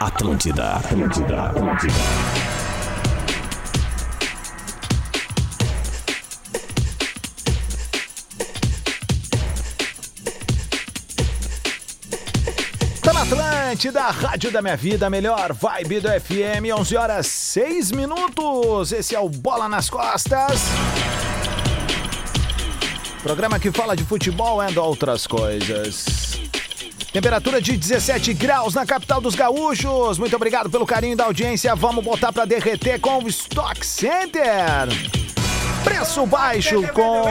[0.00, 1.94] Atlântida, Atlântida, Atlântida.
[13.02, 18.92] Tá Atlântida, Rádio da Minha Vida, melhor vibe do FM, 11 horas 6 minutos.
[18.92, 20.60] Esse é o Bola nas Costas.
[23.22, 26.25] Programa que fala de futebol e outras coisas.
[27.12, 30.18] Temperatura de 17 graus na capital dos gaúchos.
[30.18, 31.74] Muito obrigado pelo carinho da audiência.
[31.74, 34.88] Vamos botar pra derreter com o Stock Center.
[35.82, 37.22] Preço baixo com.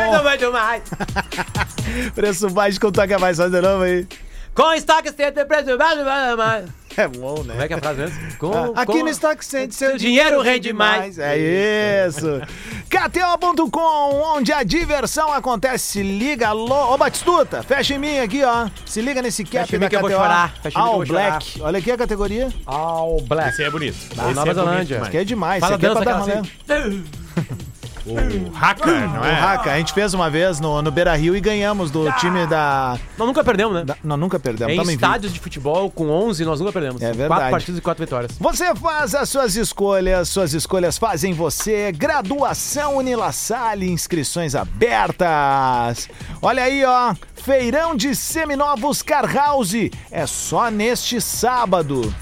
[2.16, 4.08] Preço baixo com toca mais faz de novo aí.
[4.56, 6.85] Com estoque center, preço mais, mais.
[6.98, 7.54] É bom, né?
[7.54, 8.38] Como é que é a frase mesmo?
[8.38, 11.20] Com, Aqui com- no Stock Center, seu, seu dinheiro rende mais.
[11.20, 11.38] É
[12.08, 12.42] isso.
[12.90, 15.86] KTO.com, onde a diversão acontece.
[15.94, 16.94] Se liga, alô.
[16.94, 18.68] Ô, Batistuta, fecha em mim aqui, ó.
[18.86, 20.10] Se liga nesse cap Fecha em da mim que eu KTO.
[20.10, 20.54] vou chorar.
[20.62, 21.30] Fecha em mim que eu All vou chorar.
[21.32, 21.62] Black.
[21.62, 22.50] Olha aqui a categoria.
[22.66, 23.50] All Black.
[23.50, 24.16] Esse aí é bonito.
[24.16, 24.86] Da Esse Nova é bonito Zelândia.
[24.96, 25.10] demais.
[25.12, 25.60] Que é demais.
[25.60, 26.90] Fala Isso aqui é pra dança dar aquela rolê.
[26.90, 27.04] assim.
[28.06, 29.40] O Haka, não O é?
[29.40, 33.00] Haka, a gente fez uma vez no, no Beira Rio e ganhamos do time da.
[33.18, 33.84] Nós nunca perdemos, né?
[33.84, 34.74] da- Nós nunca perdemos.
[34.74, 35.06] em tamo invicto.
[35.06, 37.02] estádios de futebol com 11 nós nunca perdemos.
[37.02, 37.28] É verdade.
[37.28, 38.32] Quatro partidas e quatro vitórias.
[38.40, 41.92] Você faz as suas escolhas, suas escolhas fazem você.
[41.92, 46.10] Graduação Unila Salle, inscrições abertas.
[46.42, 47.16] Olha aí, ó.
[47.36, 49.74] Feirão de Seminovos Car House.
[50.12, 52.14] É só neste sábado.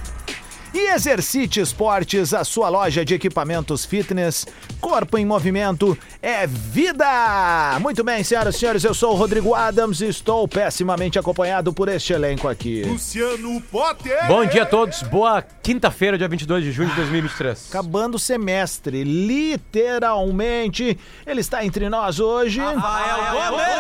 [0.73, 4.47] E Exercite Esportes, a sua loja de equipamentos fitness.
[4.81, 7.77] Corpo em movimento é vida!
[7.81, 11.89] Muito bem, senhoras e senhores, eu sou o Rodrigo Adams e estou pessimamente acompanhado por
[11.89, 12.81] este elenco aqui.
[12.83, 14.25] Luciano Potter.
[14.25, 15.03] Bom dia a todos.
[15.03, 17.67] Boa quinta-feira, dia 22 de junho de 2023.
[17.69, 20.97] Acabando o semestre, literalmente.
[21.27, 22.61] Ele está entre nós hoje.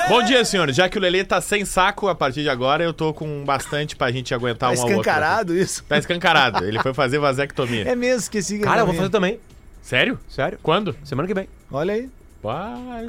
[0.09, 0.75] Bom dia, senhores.
[0.75, 3.95] Já que o Lelê tá sem saco a partir de agora, eu tô com bastante
[3.95, 4.99] pra gente aguentar Tá um ao outro.
[4.99, 5.81] escancarado isso.
[5.85, 6.65] Tá escancarado.
[6.65, 7.87] Ele foi fazer vasectomia.
[7.87, 9.39] É mesmo, esqueci que Cara, eu vou fazer também.
[9.81, 10.19] Sério?
[10.27, 10.59] Sério.
[10.61, 10.93] Quando?
[11.05, 11.47] Semana que vem.
[11.71, 12.09] Olha aí.
[12.43, 13.05] Vai.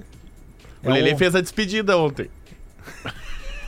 [0.82, 2.30] O É Lelê um- fez a despedida ontem.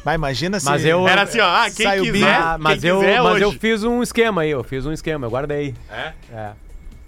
[0.05, 0.67] Mas imagina se.
[0.67, 1.47] Mas eu- Era assim, ó.
[1.49, 2.35] Ah, quem quiser.
[2.35, 3.43] Ah, mas quem eu, quiser mas hoje.
[3.45, 5.75] eu fiz um esquema aí, eu fiz um esquema, eu guardei.
[5.91, 6.13] É?
[6.33, 6.53] É.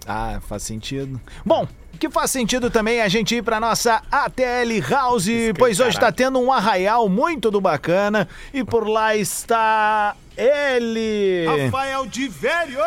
[0.06, 1.20] Ah, faz sentido.
[1.46, 1.68] Bom,
[1.98, 5.26] que faz sentido também a gente ir pra nossa ATL House,
[5.58, 11.44] pois hoje tá tendo um arraial muito do bacana e por lá está ele.
[11.64, 12.78] Rafael de Velho.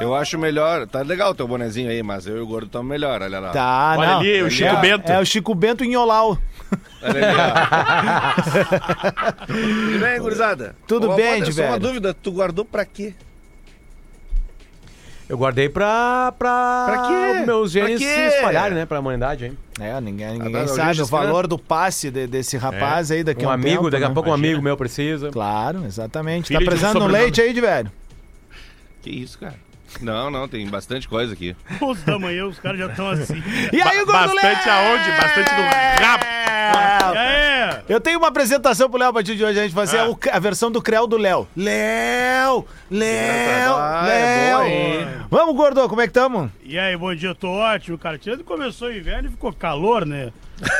[0.00, 0.86] Eu acho melhor.
[0.86, 3.48] Tá legal o teu bonezinho aí, mas eu e o gordo estamos melhor, olha lá.
[3.50, 4.20] Tá, Olha não.
[4.20, 5.10] ali, o Chico é, Bento.
[5.10, 6.36] É o Chico Bento em Olau.
[7.02, 7.50] Olha ali, ó.
[9.46, 10.76] Tudo bem, gurizada?
[10.86, 11.80] Tudo Ô, bem, de Só uma velho.
[11.80, 13.14] dúvida, tu guardou pra quê?
[15.30, 16.32] Eu guardei pra.
[16.36, 16.84] pra.
[16.88, 17.46] Pra quê?
[17.46, 18.04] meus Pra genes quê?
[18.14, 18.84] se espalharem, né?
[18.84, 19.56] Pra humanidade, hein?
[19.78, 23.44] É, ninguém, ninguém tá, o sabe o valor do passe de- desse rapaz aí daqui
[23.44, 24.14] Um a um amigo, tempo, daqui a né?
[24.14, 24.48] pouco um Imagina.
[24.48, 25.30] amigo meu precisa.
[25.30, 26.48] Claro, exatamente.
[26.48, 27.22] Filho tá de um precisando de um sobrenome.
[27.24, 27.92] leite aí, de velho?
[29.02, 29.54] Que isso, cara?
[30.00, 31.54] Não, não, tem bastante coisa aqui.
[31.80, 33.42] Os da manhã, os caras já estão assim.
[33.72, 35.10] E aí, o Ba- Gordo bastante aonde?
[35.12, 36.24] Bastante no rabo.
[37.16, 37.82] É.
[37.88, 39.58] Eu tenho uma apresentação pro Léo a partir de hoje.
[39.58, 40.36] A gente vai fazer Ah.
[40.36, 41.48] a versão do Creu do Léo.
[41.56, 42.64] Léo!
[42.90, 43.74] Léo!
[43.76, 45.26] Ah, é Léo!
[45.30, 46.50] Vamos, Gordo, como é que tamo?
[46.64, 48.18] E aí, bom dia, tô ótimo, cara.
[48.18, 50.30] Tirando que começou o inverno e ficou calor, né?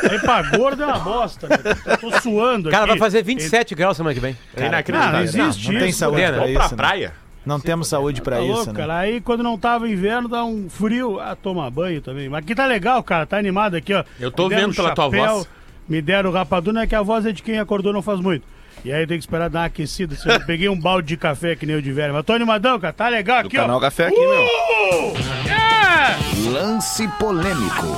[0.09, 1.57] Aí pra gordo é uma bosta, né?
[1.85, 2.91] Eu tô suando Cara, aqui.
[2.91, 4.37] vai fazer 27 graus semana que vem.
[4.55, 5.13] É Ah, inacreditável.
[5.17, 5.99] não existe Não tem isso.
[5.99, 6.33] saúde Pena.
[6.33, 6.73] pra Vamos pra isso.
[6.75, 6.77] né?
[6.77, 7.13] praia.
[7.45, 8.79] Não temos saúde pra Tá isso, louco, né?
[8.79, 8.97] cara.
[8.99, 11.19] Aí quando não tava inverno, dá um frio.
[11.19, 12.29] Ah, toma banho também.
[12.29, 13.25] Mas aqui tá legal, cara.
[13.25, 14.03] Tá animado aqui, ó.
[14.19, 15.47] Eu tô vendo pela tua voz.
[15.89, 18.45] Me deram rapadura, é que a voz é de quem acordou não faz muito.
[18.85, 20.15] E aí tenho que esperar dar uma aquecida.
[20.25, 22.13] Eu peguei um balde de café que nem o de velho.
[22.13, 22.93] Mas tô animadão, cara.
[22.93, 23.79] Tá legal Do aqui, canal ó.
[23.79, 24.43] Café aqui, meu.
[24.43, 25.13] Uh!
[25.49, 26.49] É!
[26.49, 27.95] Lance polêmico.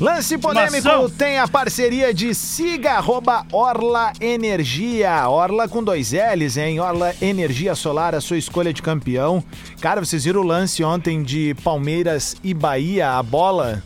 [0.00, 5.28] Lance polêmico tem a parceria de Siga arroba Orla Energia.
[5.28, 6.80] Orla com dois L's, hein?
[6.80, 9.42] Orla Energia Solar, a sua escolha de campeão.
[9.80, 13.82] Cara, vocês viram o lance ontem de Palmeiras e Bahia, a bola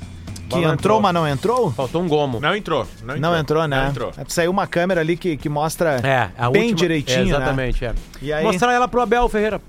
[0.48, 1.00] que entrou, entrou.
[1.00, 1.70] mas não entrou?
[1.72, 2.40] Faltou um gomo.
[2.40, 2.86] Não entrou.
[3.02, 3.82] Não entrou, Não entrou, né?
[3.82, 4.12] Não entrou.
[4.16, 7.28] É, Saiu uma câmera ali que, que mostra É, a bem última- direitinho, é, né?
[7.36, 7.94] Exatamente, é.
[8.22, 9.60] E aí- Mostrar ela pro Abel Ferreira.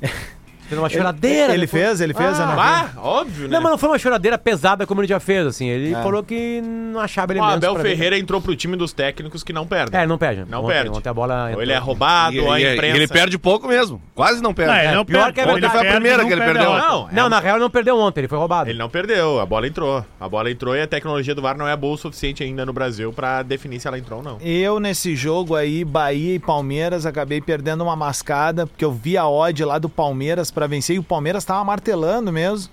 [0.68, 1.52] Fez uma choradeira.
[1.54, 1.82] Ele depois.
[1.84, 2.42] fez, ele fez, vi.
[2.42, 3.56] Ah, óbvio, né?
[3.56, 5.68] Não, mas não foi uma choradeira pesada como ele já fez, assim.
[5.68, 6.02] Ele É.
[6.02, 7.90] falou que não achava O elementos Abel pra ver.
[7.90, 9.98] Ferreira entrou pro time dos técnicos que não perdem.
[9.98, 10.44] É, ele não perde.
[10.48, 10.90] Não ontem, perde.
[10.90, 11.86] Ontem a bola Ou ele é entrou.
[11.88, 12.86] roubado, E, ou a imprensa.
[12.96, 14.00] e ele perde pouco mesmo.
[14.14, 14.72] Quase não perde.
[14.72, 15.32] Não, ele não pior perde.
[15.34, 15.72] que é Ele verdade.
[15.72, 16.72] Foi a perde, primeira que ele perde perdeu.
[16.72, 18.68] Não, é Não, um- na real ele não perdeu ontem, ele foi roubado.
[18.70, 20.04] Ele não perdeu, a bola entrou.
[20.20, 22.72] A bola entrou e a tecnologia do VAR não é boa o suficiente ainda no
[22.72, 24.38] Brasil pra definir se ela entrou ou não.
[24.40, 29.28] Eu, nesse jogo aí, Bahia e Palmeiras, acabei perdendo uma mascada, porque eu vi a
[29.28, 32.70] odd lá do Palmeiras pra vencer e o Palmeiras tava martelando mesmo.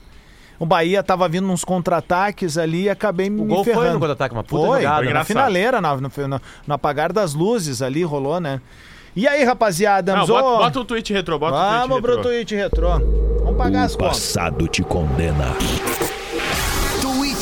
[0.58, 3.82] O Bahia tava vindo uns contra-ataques ali e acabei me O gol ferrando.
[3.84, 4.98] foi no contra-ataque, uma puta Foi, jogada.
[4.98, 5.14] foi né?
[5.14, 8.62] na finaleira, na- no, no- no apagar das luzes ali rolou, né?
[9.16, 10.16] E aí, rapaziada?
[10.16, 12.32] Não, Vamos, bota, bota o tweet retrô, bota vamos o tweet pro retrô.
[12.32, 12.90] Twitch Retrô.
[13.44, 14.18] Vamos pagar as O contas.
[14.20, 15.54] passado te condena.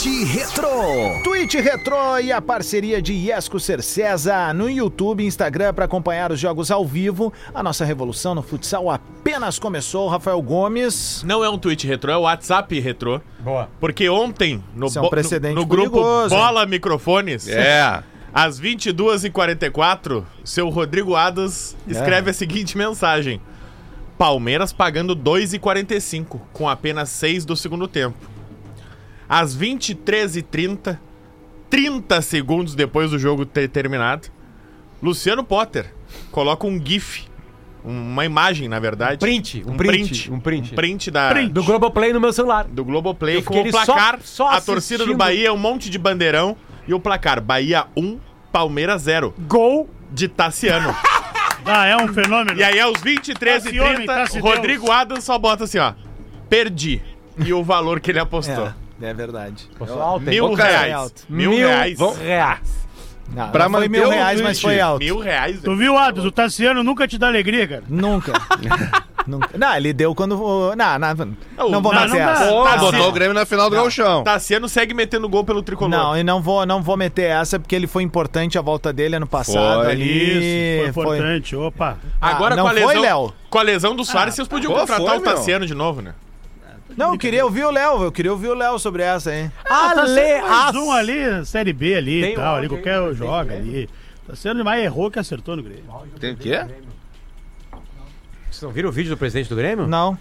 [0.04, 1.22] Retro.
[1.24, 6.40] Twitch Retrô e a parceria de Iesco Cercesa no YouTube e Instagram para acompanhar os
[6.40, 7.32] jogos ao vivo.
[7.54, 10.08] A nossa revolução no futsal apenas começou.
[10.08, 11.22] Rafael Gomes.
[11.24, 13.22] Não é um tweet retrô, é o WhatsApp retrô.
[13.40, 13.70] Boa.
[13.80, 16.42] Porque ontem, no, é um no, no grupo perigoso, hein?
[16.42, 18.02] Bola Microfones, É.
[18.34, 22.32] às 22h44, seu Rodrigo Adas escreve É.
[22.32, 23.40] a seguinte mensagem.
[24.18, 28.31] Palmeiras pagando 2,45 com apenas 6 do segundo tempo.
[29.34, 31.00] Às 23h30,
[31.70, 34.28] 30 segundos depois do jogo ter terminado,
[35.02, 35.94] Luciano Potter
[36.32, 37.24] coloca um GIF,
[37.82, 39.20] uma imagem, na verdade.
[39.20, 40.74] Print, um print, um print.
[40.74, 41.54] Um print da, Print.
[41.54, 42.66] Do Globoplay no meu celular.
[42.66, 45.16] do Globoplay com o ali só- placar, só a torcida do.
[45.16, 48.20] Bahia, um monte de bandeirão e o placar Bahia 1,
[48.52, 49.90] Palmeiras 0, Gol.
[50.12, 50.94] de Tassiano.
[51.64, 52.58] Ah, é um fenômeno.
[52.60, 54.92] e aí aos 23 e Tassione, 30, Tassi Rodrigo.
[54.92, 55.94] Adams só bota assim, ó,
[56.50, 57.00] perdi.
[57.38, 58.66] E o valor que ele apostou.
[58.66, 58.74] É,
[59.06, 59.70] é verdade.
[60.00, 60.26] Alto?
[60.26, 60.94] Mil reais.
[60.94, 61.24] alto.
[61.30, 62.00] Mil, reais.
[62.18, 62.82] reais.
[63.34, 65.00] Não, Pra não foi mil reais, mas foi alto.
[65.00, 65.62] Mil reais.
[65.64, 66.26] Tu viu, Ados?
[66.26, 67.84] O Tassiano nunca te dá alegria, cara.
[67.88, 68.34] Nunca.
[69.28, 69.56] Nunca.
[69.56, 70.36] Não, ele deu quando.
[70.36, 72.48] Não, não, não vou Não, meter não essa.
[72.48, 74.24] Pô, Tá botou o Grêmio na final do Gauchão.
[74.24, 75.92] Tassiano segue metendo gol pelo tricolor.
[75.92, 79.18] Não, e não vou, não vou meter essa porque ele foi importante a volta dele
[79.18, 79.92] ano passado Foi.
[79.92, 80.82] ali.
[80.86, 81.56] Isso, foi importante.
[81.56, 81.98] Opa.
[82.20, 83.34] Agora Ah, não com a lesão, foi, Léo?
[83.48, 85.36] com a lesão do Soares, vocês podiam pô, contratar foi, o meu.
[85.36, 86.16] Tassiano de novo, né?
[86.98, 89.52] Não, eu queria ouvir o Léo, eu queria ouvir o Léo sobre essa, hein?
[89.66, 92.54] Ah, tá Ale, sendo mais um ali, Série B ali e tal.
[92.54, 93.90] um ali, qualquer tem joga ali.
[94.28, 95.84] Tá sendo demais, errou que acertou no Grêmio.
[96.20, 96.60] Tem o quê?
[98.50, 99.88] Vocês não viram o vídeo do presidente do Grêmio?
[99.88, 100.18] Não.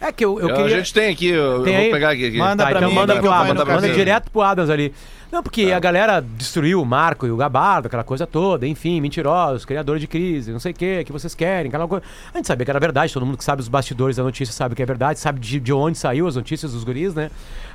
[0.00, 0.76] É que eu, eu Eu- queria...
[0.76, 1.84] A gente tem aqui, eu, Tem eu aí?
[1.86, 2.26] vou pegar aqui.
[2.28, 2.38] aqui.
[2.38, 3.94] Manda Tá, pra então mim manda, pro manda cabelo.
[3.94, 4.94] direto pro Adams ali.
[5.30, 9.64] Não, porque a galera destruiu o Marco e o Gabardo, aquela coisa toda, enfim, mentirosos,
[9.64, 12.04] criadores de crise, não sei o que, que vocês querem, aquela coisa.
[12.34, 14.74] A gente sabia que era verdade, todo mundo que sabe os bastidores da notícia sabe
[14.74, 17.30] que é verdade, sabe de, de onde saiu as notícias dos guris, né?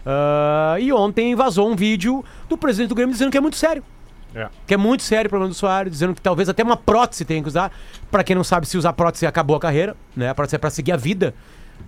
[0.06, 3.84] Ah, e ontem vazou um vídeo do presidente do Grêmio dizendo que é muito sério.
[4.36, 4.50] É.
[4.68, 7.42] Que é muito sério o problema do Soares, dizendo que talvez até uma prótese tenha
[7.42, 7.72] que usar.
[8.12, 10.28] Pra quem não sabe, se usar prótese acabou a carreira, né?
[10.30, 11.34] A prótese é pra seguir a vida.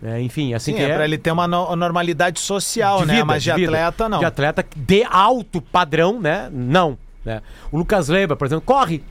[0.02, 0.22] Né?
[0.22, 3.24] enfim, assim Sim, que é, pra ele ter uma no- normalidade social, né?
[3.24, 3.68] Mas de, vida.
[3.72, 4.20] atleta, não.
[4.20, 6.50] De atleta de alto padrão, né?
[6.52, 6.98] Não.
[7.26, 7.42] Né?
[7.72, 9.04] O Lucas Leiva, por exemplo, corre.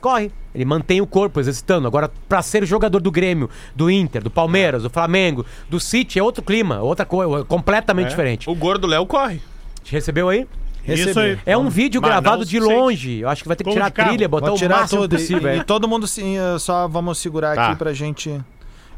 [0.00, 0.32] Corre.
[0.54, 1.86] Ele mantém o corpo exercitando.
[1.86, 6.22] Agora, pra ser jogador do Grêmio, do Inter, do Palmeiras, do Flamengo, do City, é
[6.22, 8.48] outro clima, outra coisa, completamente diferente.
[8.48, 9.40] O gordo Léo corre.
[9.84, 10.46] Recebeu aí?
[10.88, 11.38] Isso aí.
[11.44, 13.18] É um vídeo Mas gravado de longe.
[13.20, 14.80] Eu acho que vai ter que Como tirar a de trilha, botar Vou o tirar
[14.80, 15.16] máximo tudo.
[15.16, 15.48] possível.
[15.52, 15.56] E, é.
[15.58, 17.66] e todo mundo sim, só vamos segurar Tá.
[17.68, 18.40] aqui pra gente.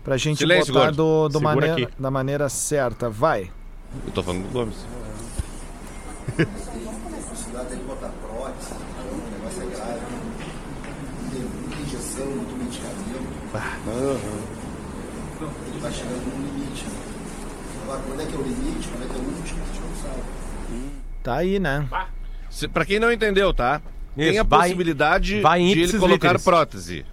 [0.05, 2.03] Pra gente Silêncio, botar do, do Segura maneira, aqui.
[2.03, 3.09] da maneira certa.
[3.09, 3.51] Vai.
[4.07, 4.77] Eu tô falando do Gomes.
[21.23, 21.87] Tá aí, né?
[22.51, 23.81] Se- Pra quem não entendeu, tá?
[24.17, 26.45] Tem Isso, a vai- possibilidade vai em de ele colocar literis.
[26.45, 27.07] prótese.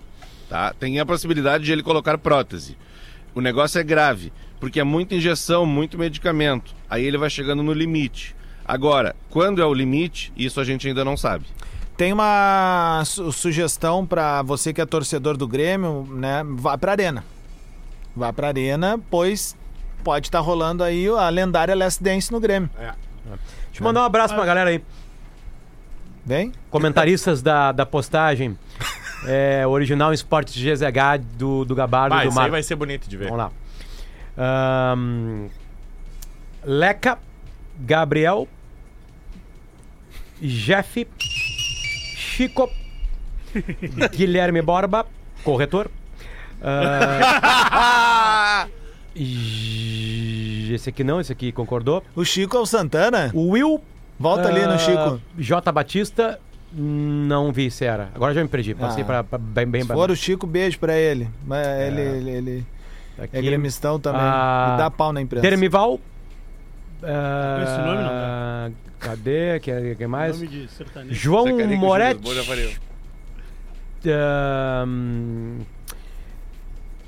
[0.50, 0.74] Tá?
[0.74, 2.76] Tem a possibilidade de ele colocar prótese.
[3.36, 6.74] O negócio é grave, porque é muita injeção, muito medicamento.
[6.90, 8.36] Aí ele vai chegando no limite.
[8.66, 11.46] Agora, quando é o limite, isso a gente ainda não sabe.
[11.96, 16.44] Tem uma su- sugestão pra você que é torcedor do Grêmio, né?
[16.56, 17.24] Vá pra Arena.
[18.16, 19.56] Vá pra Arena, pois
[20.04, 22.70] pode estar rolando aí a lendária Last Dance no Grêmio.
[22.78, 22.96] Deixa
[23.80, 24.82] eu mandar um abraço pra galera aí.
[26.26, 26.52] Vem?
[26.70, 28.58] Comentaristas da, da postagem.
[29.26, 32.52] É, original Esportes GZH do, do Gabardo Vai, e do isso aí Marco.
[32.52, 33.26] vai ser bonito de ver.
[33.30, 33.52] Vamos lá.
[34.38, 35.48] Ahn,
[36.64, 37.18] Leca,
[37.80, 38.48] Gabriel,
[40.42, 42.70] Jeff, Chico,
[44.16, 45.06] Guilherme Borba,
[45.44, 45.90] corretor.
[49.16, 52.04] J- esse aqui não, esse aqui concordou.
[52.16, 53.32] O Chico é o Santana?
[53.34, 53.82] O Will.
[54.20, 55.22] Volta ali no Chico.
[55.38, 55.72] J.
[55.72, 56.40] Batista,
[56.74, 58.10] não vi se era.
[58.14, 58.76] Agora já me perdi.
[58.76, 59.06] Passei Ah.
[59.06, 61.28] pra, pra bem, bem Se for o Chico, beijo pra ele.
[61.46, 62.66] Mas ele, ele, ele
[63.18, 63.38] aqui.
[63.38, 64.22] é gremistão também.
[64.24, 65.42] Ah, e dá pau na imprensa.
[65.42, 66.00] Dermival.
[67.04, 68.72] ah, Esse nome não dá.
[69.00, 69.60] Cadê?
[69.62, 70.36] Quem, quem mais?
[70.36, 71.16] Nome de sertanejo.
[71.16, 72.46] João que Moretti.
[72.46, 72.70] Faria?
[74.06, 75.60] Ahn,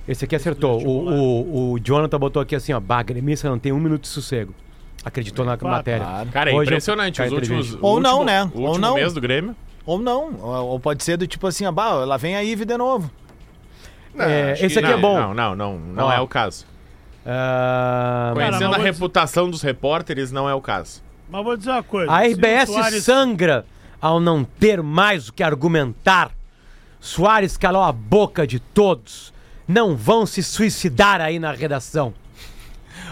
[0.08, 0.82] esse aqui acertou.
[0.86, 2.80] O, o, o Jonathan botou aqui assim, ó.
[2.80, 4.54] Bah, gremista não tem um minuto de sossego.
[5.04, 6.06] Acreditou na Claro, matéria.
[6.06, 6.30] claro.
[6.30, 7.18] Cara, é Hoje impressionante.
[7.18, 8.44] cara Os últimos, Ou não, né?
[8.54, 8.96] O Ou último não.
[8.96, 9.56] mês do Grêmio.
[9.86, 10.36] Ou não.
[10.40, 13.10] Ou, pode ser do tipo assim, ah, bah, lá vem a Ive de novo.
[14.14, 15.20] Não, É, esse aqui é não, bom.
[15.20, 15.80] Não, não, não.
[15.80, 16.12] Não Ó.
[16.14, 16.66] é o caso.
[17.26, 21.02] Ahn, Conhecendo mas a reputação dos repórteres, não é o caso.
[21.30, 22.12] Mas vou dizer uma coisa.
[22.12, 23.66] a RBS Soares- sangra
[24.02, 26.32] ao não ter mais o que argumentar
[27.00, 29.34] Soares calou a boca de todos.
[29.68, 32.14] Não vão se suicidar aí na redação.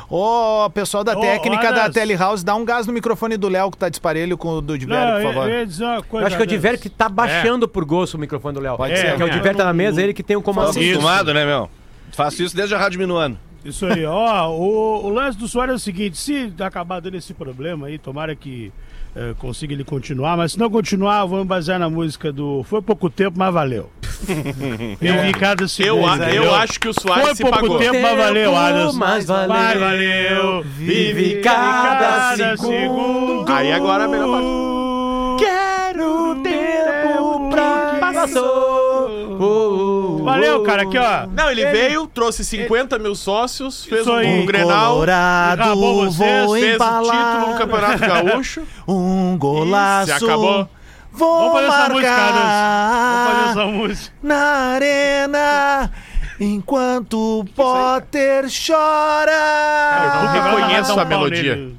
[0.09, 3.77] Ô, pessoal da Ô, técnica da Telehouse, dá um gás no microfone do Léo que
[3.77, 5.49] tá disparelho com o do Diverio, por eu, favor.
[5.49, 6.23] eu ia dizer uma coisa.
[6.23, 6.49] Eu acho que é o né?
[6.55, 8.75] Diver que tá baixando por gosto o microfone do Léo.
[8.75, 9.15] Pode ser.
[9.15, 10.71] Que é o É, Diver tá na mesa, ele que tem o comando.
[10.71, 11.69] acostumado, né, meu?
[12.11, 13.37] Faço isso desde a Rádio Minuano.
[13.63, 17.33] Isso aí, ó, o, o lance do Soares é o seguinte, se acabar dando esse
[17.33, 18.71] problema aí, tomara que
[19.15, 23.09] eh, consiga ele continuar, mas se não continuar, vamos basear na música do Foi pouco
[23.09, 23.89] tempo, mas valeu.
[25.01, 26.15] Eu vi cada Eu, segundo.
[26.15, 26.43] entendeu?
[26.43, 27.77] eu acho que o Soares Foi se pouco pagou.
[27.79, 28.95] tempo, mas valeu, Adams.
[28.95, 29.47] Mas valeu.
[29.49, 30.63] Mas valeu.
[30.63, 33.49] Vive cada segundo.
[33.51, 35.43] Aí agora é a melhor parte.
[35.43, 38.88] Quero tempo pra passou.
[40.29, 41.27] Valeu, cara, aqui, ó.
[41.27, 44.27] Não, ele veio, trouxe 50 mil sócios, fez Isso um, aí.
[44.41, 48.63] um Grenal, Colorado, Acabou vocês, fez o embalar título no Campeonato Gaúcho.
[48.87, 50.11] um golaço.
[50.11, 50.69] Ih, se acabou.
[51.11, 52.09] Vou Vamos fazer essa música.
[52.09, 54.15] Vamos fazer marcar essa música.
[54.21, 54.35] na
[54.75, 55.91] arena
[56.39, 59.31] enquanto o Potter chora.
[60.05, 61.71] Eu não reconheço a melodia.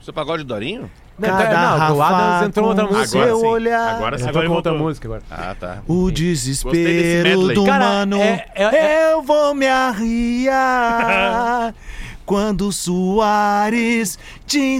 [0.00, 0.90] Você pagode de Dorinho?
[1.18, 3.06] Não, Cada não, o Adams entrou outra música.
[3.08, 3.94] seu Agora sim, olhar.
[3.96, 4.24] agora sim.
[4.24, 5.22] Entrou Agora com outra música agora.
[5.30, 5.78] Ah, tá.
[5.88, 11.74] O desespero do Cara, mano, é- é- eu vou me arriar
[12.24, 14.78] quando o Soares te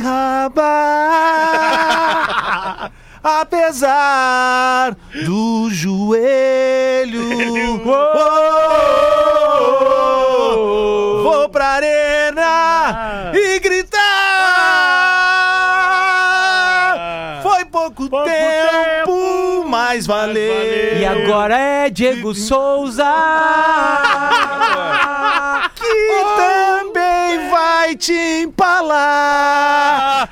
[1.59, 2.93] enrabar.
[3.21, 7.21] Apesar do joelho,
[9.89, 14.18] oh, vou pra arena e gritar.
[20.07, 20.97] Valeu.
[20.99, 23.05] E agora é Diego Souza.
[25.75, 28.13] que também vai te
[28.43, 30.29] empalar.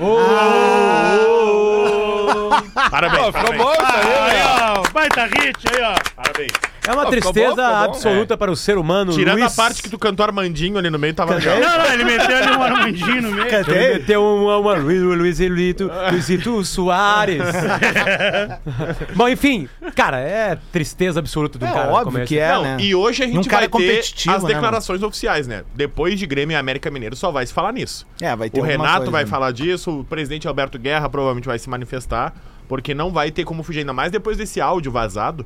[2.90, 3.62] Parabéns, Pô, ficou parabéns.
[3.62, 4.44] bom isso aí, Aí, né?
[4.76, 5.94] ó, baita hit aí, ó.
[6.14, 6.52] Parabéns.
[6.87, 7.85] É uma Pô, ficou tristeza bom, ficou bom.
[7.90, 9.12] absoluta para o ser humano.
[9.12, 9.52] Tirando Luiz.
[9.52, 11.59] a parte que tu cantou Armandinho ali no meio, tava legal.
[11.61, 13.47] Não, não, ele meteu ali um armandinho no meio.
[13.49, 17.43] Ele meteu uma, uma Luiz, Luizito, Luizito Soares.
[19.14, 21.93] Bom, enfim, cara, é tristeza absoluta do É cara.
[21.93, 22.76] óbvio que é, Não, né?
[22.81, 25.64] e hoje a gente cara vai ter as né, declarações oficiais, né?
[25.75, 28.07] Depois de Grêmio e América Mineiro só vai se falar nisso.
[28.21, 29.31] É, vai ter O Renato coisa, vai né?
[29.31, 32.35] falar disso, o presidente Alberto Guerra provavelmente vai se manifestar,
[32.69, 35.45] porque não vai ter como fugir, ainda mais depois desse áudio vazado.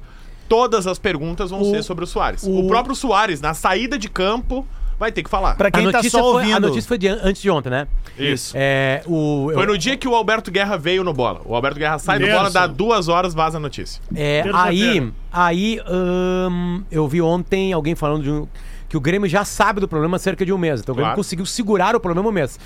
[0.51, 2.43] Todas as perguntas vão ser sobre o Soares.
[2.43, 2.51] O...
[2.59, 4.67] o- próprio Soares, na saída de campo,
[4.99, 5.55] vai ter que falar.
[5.55, 6.57] Pra A quem tá notícia, só foi, ouvindo.
[6.57, 7.87] a notícia foi de an- antes de ontem, né?
[8.19, 8.53] Isso.
[8.57, 11.41] É, o, Foi eu- no dia que o Alberto Guerra veio no bola.
[11.45, 14.03] O Alberto Guerra sai do bola, dá duas horas, vaza a notícia.
[14.15, 18.49] É, aí, aí hum, eu vi ontem alguém falando de um,
[18.89, 20.81] que o Grêmio já sabe do problema há cerca de um mês.
[20.81, 21.17] Então o Grêmio Claro.
[21.17, 22.59] conseguiu segurar o problema um mês.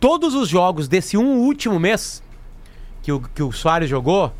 [0.00, 2.22] Todos os jogos desse um último mês
[3.02, 4.32] que o, que o Soares jogou,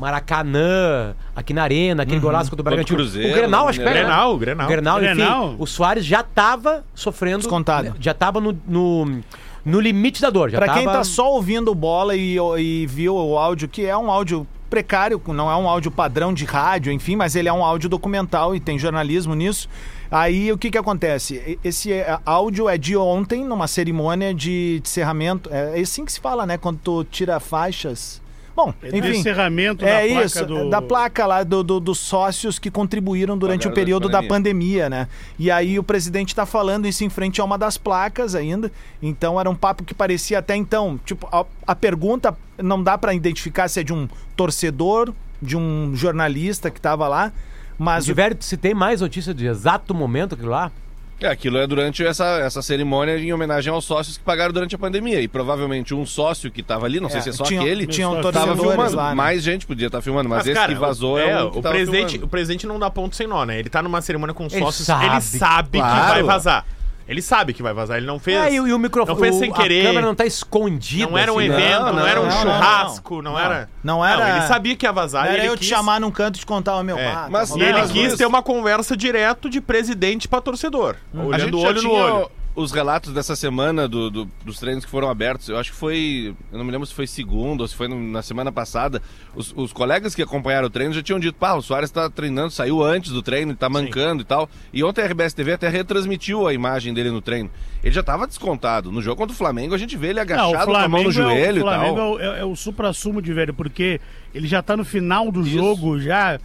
[0.00, 2.96] Maracanã, aqui na Arena, aquele golaço contra o Bragantino.
[2.98, 4.00] Cruzeiro, o Grenal, acho que era, né?
[4.00, 4.66] Grenal, Grenal.
[4.66, 5.54] O Grenal, enfim, Grenal.
[5.58, 7.38] o Soares já tava sofrendo.
[7.38, 7.94] Descontado.
[8.00, 9.20] Já tava no, no,
[9.64, 10.50] no limite da dor.
[10.50, 13.96] Já Pra quem tava- tá só ouvindo bola e, e viu o áudio, que é
[13.96, 17.64] um áudio precário, não é um áudio padrão de rádio, enfim, mas ele é um
[17.64, 19.68] áudio documental e tem jornalismo nisso.
[20.08, 21.58] Aí o que que acontece?
[21.64, 25.50] Esse é, áudio é de ontem, numa cerimônia de encerramento.
[25.52, 26.56] É assim que se fala, né?
[26.56, 28.22] Quando tu tira faixas.
[28.64, 29.08] Bom, É enfim.
[29.18, 30.70] encerramento É da placa isso, do...
[30.70, 34.28] da placa lá do, do- dos sócios que contribuíram durante o período durante a da
[34.28, 35.08] pandemia, né?
[35.38, 38.70] E aí o presidente tá falando isso em frente a uma das placas ainda.
[39.02, 43.14] Então era um papo que parecia até então, tipo, a, a pergunta não dá pra
[43.14, 47.32] identificar se é de um torcedor, de um jornalista que tava lá,
[47.78, 50.70] mas o, se tem mais notícia de exato momento aquilo lá,
[51.20, 54.78] É, aquilo é durante essa, essa cerimônia em homenagem aos sócios que pagaram durante a
[54.78, 55.20] pandemia.
[55.20, 57.86] E provavelmente um sócio que tava ali, não sei É, se é só tinham- aquele,
[57.86, 58.96] tinham tava torcedores filmando.
[58.96, 59.14] lá, né?
[59.14, 61.62] Mais gente podia estar filmando, mas, esse que vazou é, é, o, um que o
[61.62, 62.26] tava presidente, filmando.
[62.26, 63.58] o presidente não dá ponto sem nó, né?
[63.58, 66.08] Ele tá numa cerimônia com Ele sócios, sabe, ele sabe que claro.
[66.14, 66.64] vai vazar.
[67.10, 68.36] Ele sabe que vai vazar, ele não fez.
[68.40, 69.16] É, e, o- e o microfone.
[69.18, 69.82] Não fez o- sem A querer.
[69.84, 71.10] câmera não tá escondida.
[71.10, 71.54] Não era um assim, né?
[71.56, 73.68] evento, não, não, era um não, não, churrasco, não, era.
[73.82, 75.24] Não era- ele sabia que ia vazar.
[75.26, 77.08] era e ele eu quis, te chamar num canto e te contar o meu É,
[77.08, 80.28] ah, tá mas- E rolando ele Não, mas quis ter uma conversa direto de presidente
[80.28, 80.94] pra torcedor.
[81.12, 82.30] A Olhando gente olho no olho.
[82.54, 85.48] Os relatos dessa semana do, do- dos treinos que foram abertos.
[85.48, 86.34] Eu acho que foi.
[86.52, 89.00] Eu não me lembro se foi segunda ou se foi no- na semana passada.
[89.34, 92.50] Os, os colegas que acompanharam o treino já tinham dito: pá, o Soares tá treinando,
[92.50, 94.48] saiu antes do treino, tá mancando e tal.
[94.72, 97.50] E ontem a RBS TV até retransmitiu a imagem dele no treino.
[97.82, 98.90] Ele já tava descontado.
[98.90, 101.02] No jogo contra o Flamengo, a gente vê ele Não, agachado o com a mão
[101.02, 101.80] Flamengo, no é, joelho o, o e tal.
[101.80, 104.00] Flamengo é o, é- é o supra-sumo de velho, porque
[104.34, 106.38] ele já tá no final do jogo, já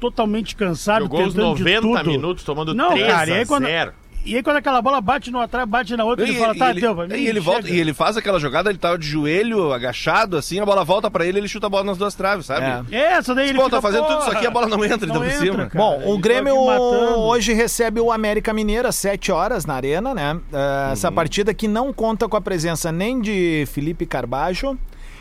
[0.00, 2.10] totalmente cansado, Jogou os tentando de 90 tudo.
[2.10, 3.92] minutos tomando Não, 3 cara, a aí quando- 0.
[4.26, 6.58] E aí quando aquela bola bate no atrás, bate na outra, ele E, fala, e
[6.58, 7.06] tá, ele, deu, vai.
[7.08, 10.66] e ele volta, e ele faz aquela jogada, ele tá de joelho, agachado, assim, a
[10.66, 12.66] bola volta pra ele, ele chuta a bola nas duas traves, sabe?
[12.94, 13.12] É.
[13.12, 14.96] Essa daí ele Pô, fica, tá fazendo tudo porra, isso aqui, a bola não entra,
[14.98, 15.66] ele não tá por entra, cima.
[15.66, 15.84] cara.
[15.84, 17.18] Bom, Ele o tá Grêmio matando.
[17.20, 20.34] hoje recebe o América Mineiro às 7 horas na Arena, né?
[20.34, 24.76] Uh, Essa partida que não conta com a presença nem de Felipe Carbajo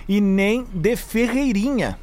[0.09, 1.97] e nem de Ferreirinha.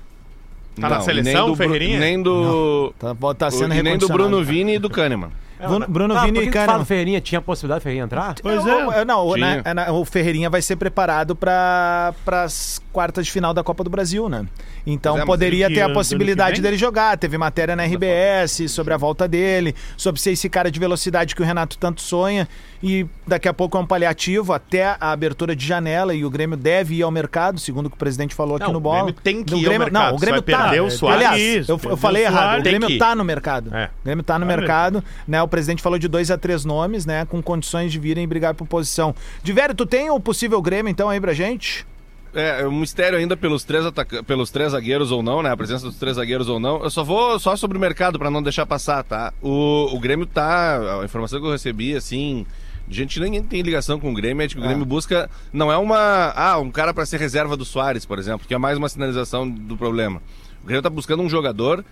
[0.80, 1.98] Tá na Não, seleção, nem do, Ferreirinha?
[2.00, 2.94] Nem do.
[2.98, 4.08] Tá, tá sendo o- e nem do.
[4.08, 5.30] Bruno Vini e do Kahneman.
[5.68, 7.20] Bruno, Bruno Ah, Vini e tu fala Ferreirinha?
[7.20, 8.34] Tinha possibilidade do Ferreirinha entrar?
[8.42, 9.04] Pois Não, é.
[9.04, 13.52] Não, o- né, é, na- o Ferreirinha vai ser preparado para as quartas de final
[13.52, 14.46] da Copa do Brasil, né?
[14.86, 17.16] Então é, poderia ter a possibilidade dele jogar.
[17.18, 21.42] Teve matéria na RBS sobre a volta dele, sobre ser esse cara de velocidade que
[21.42, 22.46] o Renato tanto sonha.
[22.82, 26.14] E daqui a pouco é um paliativo até a abertura de janela.
[26.14, 28.72] E o Grêmio deve ir ao mercado, segundo o que o presidente falou aqui Não,
[28.72, 29.04] no o bola.
[29.04, 30.62] Grêmio tem que O ir ao Grêmio- mercado, Não, o Grêmio tá.
[30.64, 31.16] perder o Soares.
[31.26, 32.58] Aliás, Isso, eu, eu falei o errado.
[32.58, 33.74] O Grêmio que tá no mercado.
[33.74, 33.84] É.
[33.86, 35.40] O Grêmio tá no mercado, né?
[35.40, 37.24] O presidente falou de dois a três nomes, né?
[37.24, 39.14] Com condições de virem brigar por posição.
[39.44, 41.86] De Vério, tu tem o possível Grêmio, então, aí pra gente?
[42.34, 44.22] É, é um mistério ainda pelos três, ataca...
[44.22, 45.50] pelos três zagueiros ou não, né?
[45.50, 46.82] A presença dos três zagueiros ou não.
[46.82, 49.32] Eu só vou só sobre o mercado pra não deixar passar, tá?
[49.42, 51.00] O, o Grêmio tá.
[51.00, 52.46] A informação que eu recebi, assim.
[52.88, 55.30] Gente, ninguém tem ligação com o Grêmio, é que o Grêmio busca.
[55.52, 56.32] Não é uma.
[56.34, 59.48] Ah, um cara pra ser reserva do Soares, por exemplo, que é mais uma sinalização
[59.48, 60.20] do problema.
[60.62, 61.84] O Grêmio tá buscando um jogador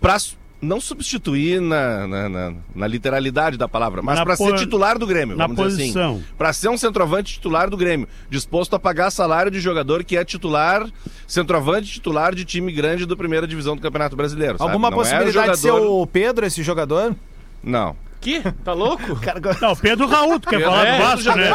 [0.00, 4.46] pra s- não substituir na, na, na- na literalidade da palavra, mas Na pra po-
[4.46, 6.12] ser titular do Grêmio, na vamos dizer posição.
[6.16, 6.24] assim.
[6.36, 10.24] Pra ser um centroavante titular do Grêmio, disposto a pagar salário de jogador que é
[10.24, 10.86] titular,
[11.26, 14.58] centroavante titular de time grande da primeira divisão do Campeonato Brasileiro.
[14.58, 14.70] sabe?
[14.70, 17.14] Alguma Não é possibilidade de ser jogador- o Pedro, esse jogador?
[17.62, 17.96] Não.
[18.20, 18.40] Que?
[18.64, 19.18] Tá louco?
[19.60, 21.46] Não, Pedro Raul, tu quer Pedro- falar é, do Vasco, né?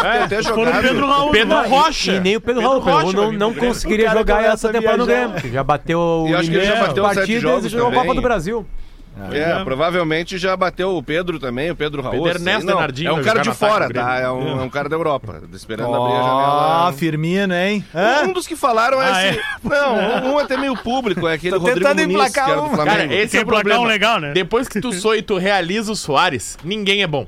[0.43, 0.81] for o jogado.
[0.83, 1.31] Pedro Raul.
[1.31, 1.67] Pedro não.
[1.67, 2.11] Rocha.
[2.11, 3.01] E nem o Pedro, Pedro Raul.
[3.01, 5.05] Rocha não, não conseguiria jogar essa temporada no.
[5.07, 5.51] Grêmio.
[5.51, 8.03] Já bateu o E acho que ele já bateu partidas e jogou a.
[8.03, 8.67] Copa do Brasil.
[9.31, 12.23] É, provavelmente já bateu o Pedro também, o Pedro Raul.
[12.23, 14.17] Pedro Ernesto não, Bernardinho É um cara de fora, tá?
[14.17, 16.93] É um, é um cara da Europa, esperando abrir a janela.
[16.93, 17.83] Firmino, hein?
[17.93, 18.23] Hã?
[18.27, 19.41] Um dos que falaram é Ah, esse.
[19.63, 22.67] Não, um até meio público, é aquele Tô Rodrigo tentando Muniz, emplacar que era do
[22.67, 22.69] um.
[22.75, 22.97] Flamengo.
[22.97, 23.81] Cara, esse Tem é o problema.
[23.81, 24.31] um legal, né?
[24.31, 27.27] Depois que tu soa e tu realiza o Soares, ninguém é bom.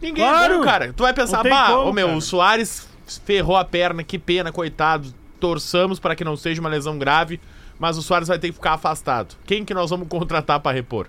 [0.00, 0.58] Ninguém é Claro.
[0.58, 0.92] bom, cara.
[0.96, 2.18] Tu vai pensar, bah, como, ô meu, cara.
[2.18, 2.88] o Soares
[3.26, 5.12] ferrou a perna, que pena, coitado.
[5.38, 7.38] Torçamos para que não seja uma lesão grave,
[7.80, 9.34] mas o Soares vai ter que ficar afastado.
[9.44, 11.08] Quem que nós vamos contratar para repor?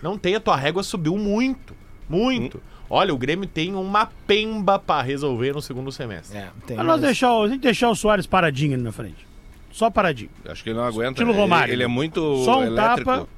[0.00, 1.74] Não tem, a tua régua subiu muito.
[2.08, 2.62] Muito.
[2.88, 6.38] Olha, o Grêmio tem uma pemba pra resolver no segundo semestre.
[6.38, 9.26] É, tem Mas nós deixar, tem que deixar o Soares paradinho ali na frente.
[9.72, 10.30] Só paradinho.
[10.48, 11.12] Acho que ele não aguenta.
[11.12, 11.72] Estilo Ele- Romário.
[11.74, 13.10] Ele, é muito Só um elétrico.
[13.10, 13.28] tapa.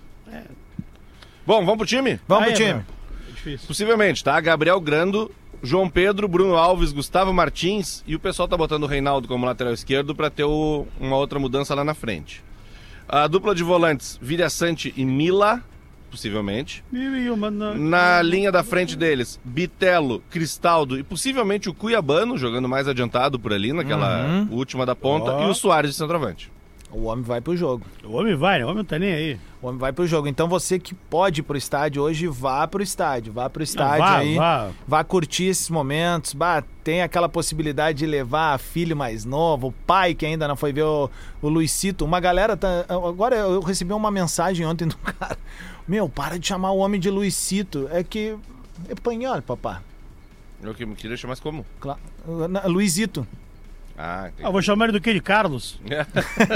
[1.46, 2.20] Bom, vamos pro time?
[2.26, 2.72] Vamos Aí, pro time.
[2.74, 2.86] mano.
[3.28, 3.66] É difícil.
[3.68, 4.38] Possivelmente, tá?
[4.40, 5.30] Gabriel Grando,
[5.62, 9.72] João Pedro, Bruno Alves, Gustavo Martins e o pessoal tá botando o Reinaldo como lateral
[9.72, 12.42] esquerdo pra ter o- uma outra mudança lá na frente.
[13.09, 15.62] A dupla de volantes, Vilha Sante e Mila,
[16.11, 16.83] possivelmente.
[17.77, 23.38] E na- linha da frente deles, Bitelo, Cristaldo e possivelmente o Cuiabano, jogando mais adiantado
[23.38, 25.47] por ali, naquela última da ponta, Ó.
[25.47, 26.51] e o Soares de centroavante.
[26.96, 27.85] O homem vai pro jogo.
[28.02, 28.64] O homem vai, né?
[28.64, 29.38] O homem não tá nem aí.
[29.61, 30.26] O homem vai pro jogo.
[30.28, 33.35] Então você que pode ir pro estádio hoje, vá pro estádio.
[33.35, 34.35] Vá pro estádio vá, aí.
[34.37, 34.70] vá.
[34.88, 36.32] Vá curtir esses momentos.
[36.32, 40.72] Bah, tem aquela possibilidade de levar filho mais novo, o pai que ainda não foi
[40.72, 41.11] ver o,
[41.42, 42.02] o Luizito.
[42.02, 42.87] Uma galera tá.
[42.88, 45.37] Agora eu recebi uma mensagem ontem do cara.
[45.87, 47.88] Meu, para de chamar o homem de Luizito.
[47.92, 48.35] É que.
[48.88, 49.82] É espanhol, papá.
[50.62, 51.66] Eu que- queria chamar mais como?
[51.78, 52.00] Claro.
[52.66, 53.26] Luizito.
[53.98, 54.28] Ah.
[54.38, 55.12] Ah, eu vou chamar ele do que?
[55.12, 55.78] De Carlos?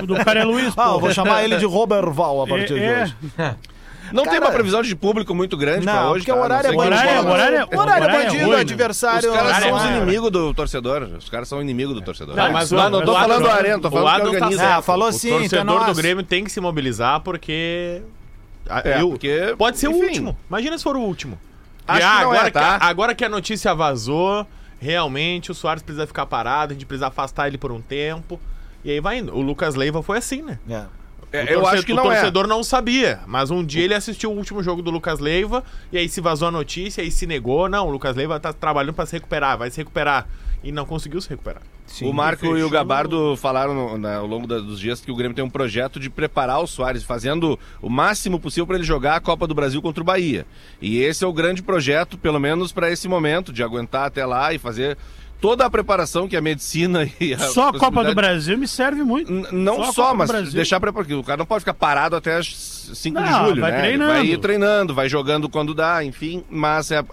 [0.03, 0.81] O do cara é Luiz, pô.
[0.83, 3.17] Ah, eu vou chamar ele de Roberval a partir de É, hoje.
[4.13, 6.41] Não tem Cara- uma previsão de público muito grande pra Não, hoje, porque o tá?
[6.43, 6.97] horário é Não bandido.
[6.97, 8.61] Horário- horário- O horário é horário é bandido, ruim, né?
[8.61, 9.31] adversário.
[9.31, 11.03] Os caras são é os inimigos do torcedor.
[11.17, 12.35] Os caras são inimigos do torcedor.
[12.35, 14.31] Não, mas o não, não tô o falando do Arena, tô o falando Adam tá
[14.33, 14.59] organiza.
[14.65, 14.79] certo.
[14.79, 15.87] Ah, falou o sim, então é torcedor nós.
[15.87, 18.03] do Grêmio tem que se mobilizar porque...
[18.69, 20.03] Ah, É, eu- porque, Pode ser o enfim.
[20.07, 20.37] último.
[20.49, 21.39] Imagina se for o último.
[21.87, 22.79] Acho E, que ah, não é, agora, tá?
[22.81, 24.45] que, agora que a notícia vazou,
[24.81, 28.41] realmente o Soares precisa ficar parado, a gente precisa afastar ele por um tempo.
[28.83, 29.35] E aí vai indo.
[29.37, 30.59] O Lucas Leiva foi assim, né?
[30.69, 30.85] É.
[31.33, 32.17] É, O eu acho que o não é.
[32.17, 35.63] torcedor não sabia, mas um dia ele assistiu o último jogo do Lucas Leiva
[35.93, 37.69] e aí se vazou a notícia e se negou.
[37.69, 40.27] Não, o Lucas Leiva tá trabalhando pra se recuperar, vai se recuperar.
[40.65, 41.63] E não conseguiu se recuperar.
[42.03, 45.17] O Marco e o Gabardo falaram no- na- ao longo da- dos dias que o
[45.17, 49.17] Grêmio tem um projeto de preparar o Soares, fazendo o máximo possível para ele jogar
[49.17, 50.47] a Copa do Brasil contra o Bahia.
[50.81, 54.53] E esse é o grande projeto, pelo menos para esse momento, de aguentar até lá
[54.55, 54.97] e fazer
[55.41, 59.03] toda a preparação que a medicina e a Só a Copa do Brasil me serve
[59.03, 59.33] muito.
[59.33, 62.37] N- Não Só só, mas deixar preparado, porque o cara não pode ficar parado até
[62.37, 62.47] as
[62.95, 63.79] 5 de Não, julho, vai né?
[63.79, 64.13] Ele treinando.
[64.13, 67.05] vai ir treinando, vai jogando quando dá, enfim, mas é a-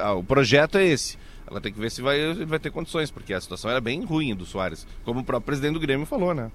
[0.00, 1.20] a- o projeto é esse.
[1.46, 4.04] Ela tem que ver se vai, ele vai ter condições, porque a situação era bem
[4.04, 6.50] ruim do Soares, como o próprio presidente do Grêmio falou, né?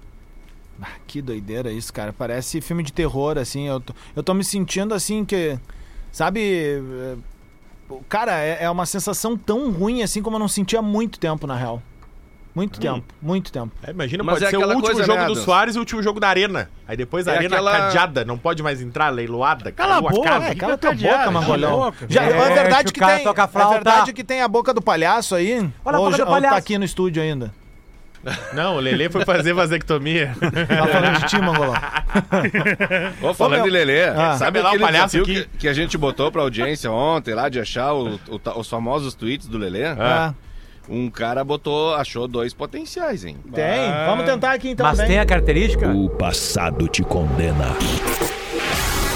[0.80, 2.12] Ah, que doideira isso, cara.
[2.12, 3.66] Parece filme de terror, assim.
[3.66, 5.58] Eu tô, eu tô me sentindo assim que.
[6.12, 6.40] Sabe.
[6.40, 7.16] eh,
[8.08, 11.46] cara, é, é uma sensação tão ruim assim como eu não sentia há muito tempo,
[11.46, 11.82] na real.
[12.54, 13.70] Muito tempo, muito tempo.
[13.86, 15.44] É, imagina, Mas pode é ser o aquela último coisa, jogo né, do Adams?
[15.44, 16.68] Soares e o último jogo da Arena.
[16.88, 19.70] Aí depois a É Arena aquela- cadeada, não pode mais entrar, leiloada.
[19.70, 20.46] Cala a boca, casa.
[20.46, 21.92] É, cala tua boca, Mangolão.
[22.08, 24.82] Já, é Deixa verdade que cara tem, tocar é verdade que tem a boca do
[24.82, 25.70] palhaço aí.
[25.84, 26.56] Olha a ou, boca já- do ou tá palhaço.
[26.58, 27.52] aqui no estúdio ainda.
[28.52, 30.34] Não, o Lelê foi fazer vasectomia.
[30.40, 31.74] Tá falando de ti, Mangolão.
[33.22, 34.36] Ô, falando Ô, de Lelê, Ah.
[34.36, 35.48] sabe Sabe lá o aquele palhaço desafio aqui?
[35.52, 38.68] que, que a gente botou pra audiência ontem lá, de achar o- o ta- os
[38.68, 39.84] famosos tweets do Lelê?
[39.86, 40.34] Ah,
[40.88, 43.36] Um cara botou, achou dois potenciais, hein?
[43.52, 43.90] tem.
[44.06, 44.86] Vamos tentar aqui então.
[44.86, 45.06] Mas vem.
[45.06, 45.88] tem a característica?
[45.88, 47.76] O passado te condena.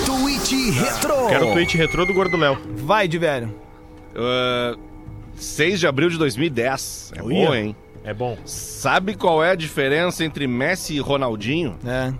[0.04, 1.28] Tweet Retro.
[1.28, 2.58] Quero o tweet retrô do Gordo Léo.
[2.76, 3.54] Vai de velho.
[4.14, 4.76] Ah,
[5.34, 7.12] 6 de abril de 2010.
[7.16, 7.76] É boa, hein?
[8.04, 8.36] É bom.
[8.44, 11.78] Sabe qual é a diferença entre Messi e Ronaldinho?
[11.86, 12.12] É.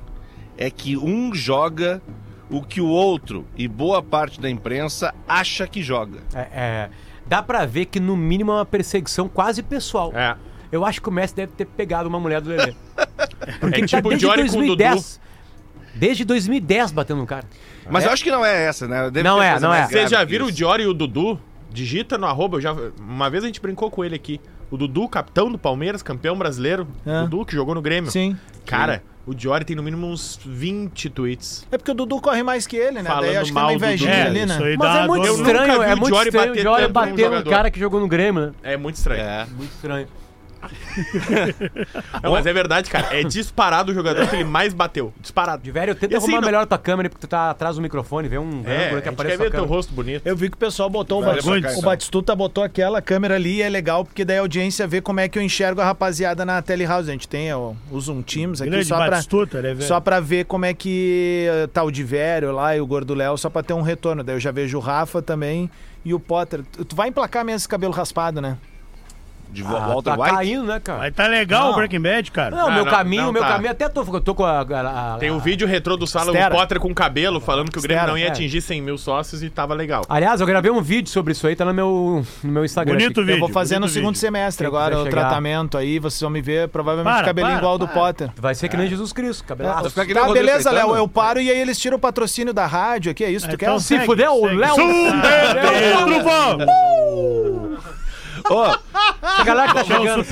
[0.57, 2.01] É que um joga
[2.51, 6.21] o que o outro e boa parte da imprensa acha que joga.
[6.35, 6.91] É, é,
[7.27, 10.13] dá pra ver que no mínimo é uma perseguição quase pessoal.
[10.15, 10.37] É.
[10.71, 12.75] Eu acho que o Messi deve ter pegado uma mulher do Lelê.
[13.45, 15.05] É Ele tá tipo o desde Jory com o Dudu.
[15.95, 17.45] Desde 2010 batendo no cara.
[17.91, 19.11] Mas eu acho que não é essa, né?
[19.11, 19.87] Deve Não é, não é.
[19.87, 20.53] Vocês já viram o.
[20.53, 21.41] Diori e o Dudu?
[21.71, 24.41] Digita no arroba, eu já, uma vez a gente brincou com ele aqui.
[24.71, 26.87] O Dudu, capitão do Palmeiras, campeão brasileiro.
[27.05, 27.23] É.
[27.23, 28.11] Dudu, que jogou no Grêmio.
[28.11, 28.37] Sim.
[28.65, 31.67] Cara, o Diori tem no mínimo uns 20 tweets.
[31.71, 33.09] É porque o Dudu corre mais que ele, né?
[33.09, 34.59] Falando Daí acho que tem mal uma do invejinha É, ali, né?
[34.63, 36.45] aí Mas é muito Eu estranho, é o muito Diori estranho.
[36.45, 37.51] O bater Diori num bater num jogador.
[37.51, 38.53] cara que jogou no Grêmio, né?
[38.63, 39.21] É muito estranho.
[39.23, 39.47] É.
[39.57, 40.07] Muito estranho.
[42.23, 43.09] Não, mas é verdade, cara.
[43.19, 45.13] É disparado o jogador que ele mais bateu.
[45.21, 45.63] Disparado.
[45.63, 47.83] De velho, tenta E assim, arrumar não- melhor tua câmera, porque tu tá atrás do
[47.83, 50.23] microfone, vê um É, ângulo que aparece quer ver teu rosto bonito.
[50.27, 51.83] Eu vi que o pessoal botou o, Batistuta, o vai.
[51.83, 55.29] Batistuta botou aquela câmera ali e é legal porque daí a audiência vê como é
[55.29, 57.09] que eu enxergo a rapaziada na telehouse.
[57.09, 59.83] A gente tem o, o Zoom Teams aqui Grande só pra, Batistuta, né, velho?
[59.89, 63.51] só pra ver como é que tá o Divério lá e o Gordo Léo, só
[63.51, 64.23] pra ter um retorno.
[64.23, 65.71] Daí eu já vejo o Rafa também
[66.05, 66.63] e o Potter.
[66.73, 68.57] Tu tu vai emplacar mesmo esse cabelo raspado, né?
[69.53, 70.35] De Ah, Walter tá White?
[70.35, 70.99] caindo, né, cara?
[71.01, 71.73] Mas tá legal Não.
[71.73, 72.57] o Breaking Bad, cara.
[72.57, 73.49] Não, Ah, meu não, caminho, não meu tá.
[73.49, 74.61] caminho, até tô, eu tô com a...
[74.61, 76.55] a- a- Tem o vídeo retrô do Sala, Estera.
[76.55, 78.31] o Potter com cabelo, falando que o Grêmio Estera, não ia é.
[78.31, 80.05] atingir 100 mil sócios e tava legal.
[80.09, 82.95] Aliás, eu gravei um vídeo sobre isso aí, tá no meu, no meu Instagram.
[82.95, 83.21] Bonito aqui.
[83.21, 83.35] vídeo.
[83.37, 84.21] eu vou fazer no segundo vídeo.
[84.21, 85.99] semestre Quem agora o tratamento aí.
[85.99, 87.95] Vocês vão me ver provavelmente Para, cabelinho para, igual ao do para.
[88.01, 88.31] Potter.
[88.37, 89.83] Vai ser que nem Jesus Cristo, cabelaço.
[89.83, 90.71] Vai ficar que nem o Tá, beleza.
[90.71, 90.97] Léo.
[90.97, 93.23] Eu paro e aí eles tiram o patrocínio da rádio aqui.
[93.23, 93.47] É isso?
[93.49, 93.81] Tu Então quer?
[93.83, 94.47] Se fuder, o.
[94.47, 94.77] Léo...
[94.77, 97.83] Pedro, vamos!
[98.51, 98.65] Ô,
[99.23, 100.25] Essa galera que tá o chegando...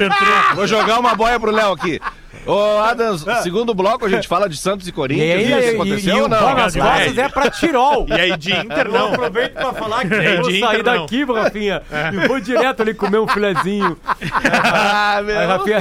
[0.57, 2.01] Vou jogar uma boia pro Léo aqui.
[2.47, 5.31] Ô, Adams, segundo bloco a gente fala de Santos e E Corinthians.
[5.37, 6.39] aí, isso e, aconteceu e, e ou o não?
[6.41, 6.81] bola nas É.
[6.81, 8.07] costas é pra Tirol.
[8.09, 9.13] E aí de Inter não.
[9.13, 11.01] aproveito pra falar que É, eu vou sair Inter, não.
[11.03, 13.97] daqui, Rafinha, e vou direto ali comer um filezinho.
[14.43, 15.39] Ah, meu.
[15.39, 15.81] Aí, Rafinha...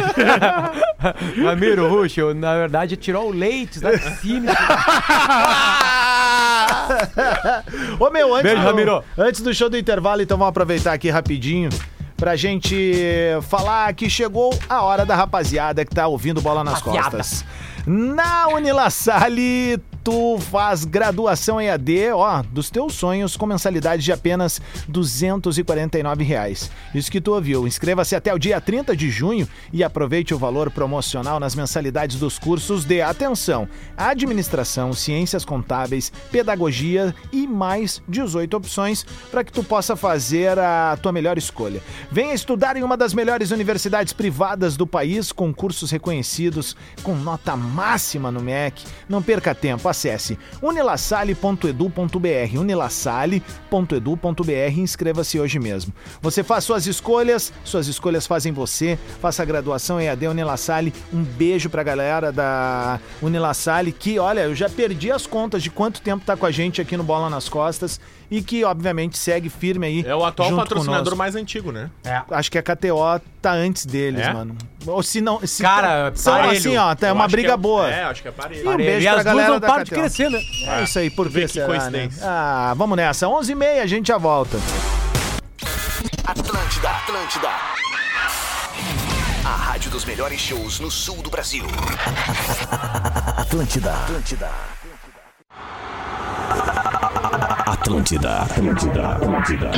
[1.49, 4.51] Ramiro Ruxo, na verdade, é Tirol Leite, lá de cima.
[7.99, 9.03] Ô, meu, antes, Beijo, do, Ramiro.
[9.17, 11.69] antes do show do intervalo, então vamos aproveitar aqui rapidinho
[12.19, 12.93] pra gente
[13.43, 17.17] falar que chegou a hora da rapaziada que tá ouvindo Bola nas Rapaziada.
[17.17, 17.45] Costas.
[17.87, 26.23] Na Unilassalle, tu faz graduação EAD, ó, dos teus sonhos com mensalidade de apenas 249
[26.23, 26.71] reais.
[26.93, 27.67] Isso que tu ouviu.
[27.67, 32.39] Inscreva-se até o dia 30 de junho e aproveite o valor promocional nas mensalidades dos
[32.39, 39.95] cursos de atenção, administração, ciências contábeis, pedagogia e mais 18 opções para que tu possa
[39.95, 41.81] fazer a tua melhor escolha.
[42.11, 47.55] Venha estudar em uma das melhores universidades privadas do país com cursos reconhecidos com nota
[47.55, 48.83] máxima no MEC.
[49.07, 55.93] Não perca tempo, acesse unilassale.edu.br, unilassale.edu.br e inscreva-se hoje mesmo.
[56.21, 58.97] Você faz suas escolhas, suas escolhas fazem você.
[59.19, 60.93] Faça a graduação EAD Unilassalle.
[61.11, 66.01] Um beijo pra galera da Unilassalle que, olha, eu já perdi as contas de quanto
[66.01, 67.99] tempo tá com a gente aqui no Bola nas Costas
[68.31, 70.03] e que, obviamente, segue firme aí.
[70.07, 71.17] É o atual junto patrocinador conosco.
[71.17, 71.89] mais antigo, né?
[72.31, 74.31] Acho que a KTO tá antes deles, É?
[74.33, 74.55] mano.
[74.85, 75.39] Ou se não.
[75.45, 76.57] Se Cara, são parelho.
[76.57, 77.89] assim, ó, tá Eu uma briga é- boa.
[77.89, 78.63] É, acho que é parelho.
[78.65, 80.39] E um beijo E pra as duas galera não param de crescer, né?
[80.67, 81.73] É isso aí, por que que será, né?
[81.79, 82.21] coincidência.
[82.25, 83.25] Ah, vamos nessa.
[83.27, 84.57] 11h30, a gente já volta.
[86.25, 87.49] Atlântida, Atlântida.
[89.43, 91.65] A rádio dos melhores shows no sul do Brasil.
[93.37, 94.49] Atlântida, Atlântida.
[97.69, 99.71] Atlântida, Atlântida, Atlântida.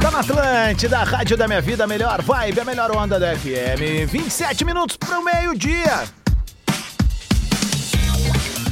[0.00, 4.10] Tá na Atlântida, rádio da minha vida, melhor vibe, a melhor onda da FM.
[4.10, 6.04] 27 minutos pro meio-dia.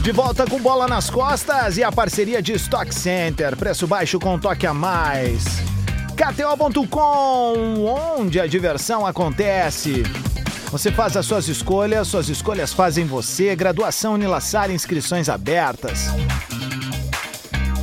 [0.01, 3.55] De volta com bola nas costas e a parceria de Stock Center.
[3.57, 5.45] Preço baixo com toque a mais.
[6.17, 7.85] KTO.com,
[8.19, 10.03] onde a diversão acontece.
[10.71, 13.55] Você faz as suas escolhas, suas escolhas fazem você.
[13.55, 16.07] Graduação Unilassar, inscrições abertas.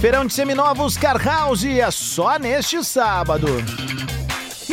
[0.02, 3.48] Feirão de Seminovos Car House é só neste sábado.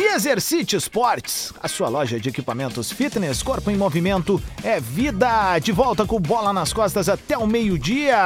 [0.01, 5.59] E Exercite Esportes, a sua loja de equipamentos fitness, corpo em movimento, é vida.
[5.59, 8.17] De volta com bola nas costas até o meio-dia.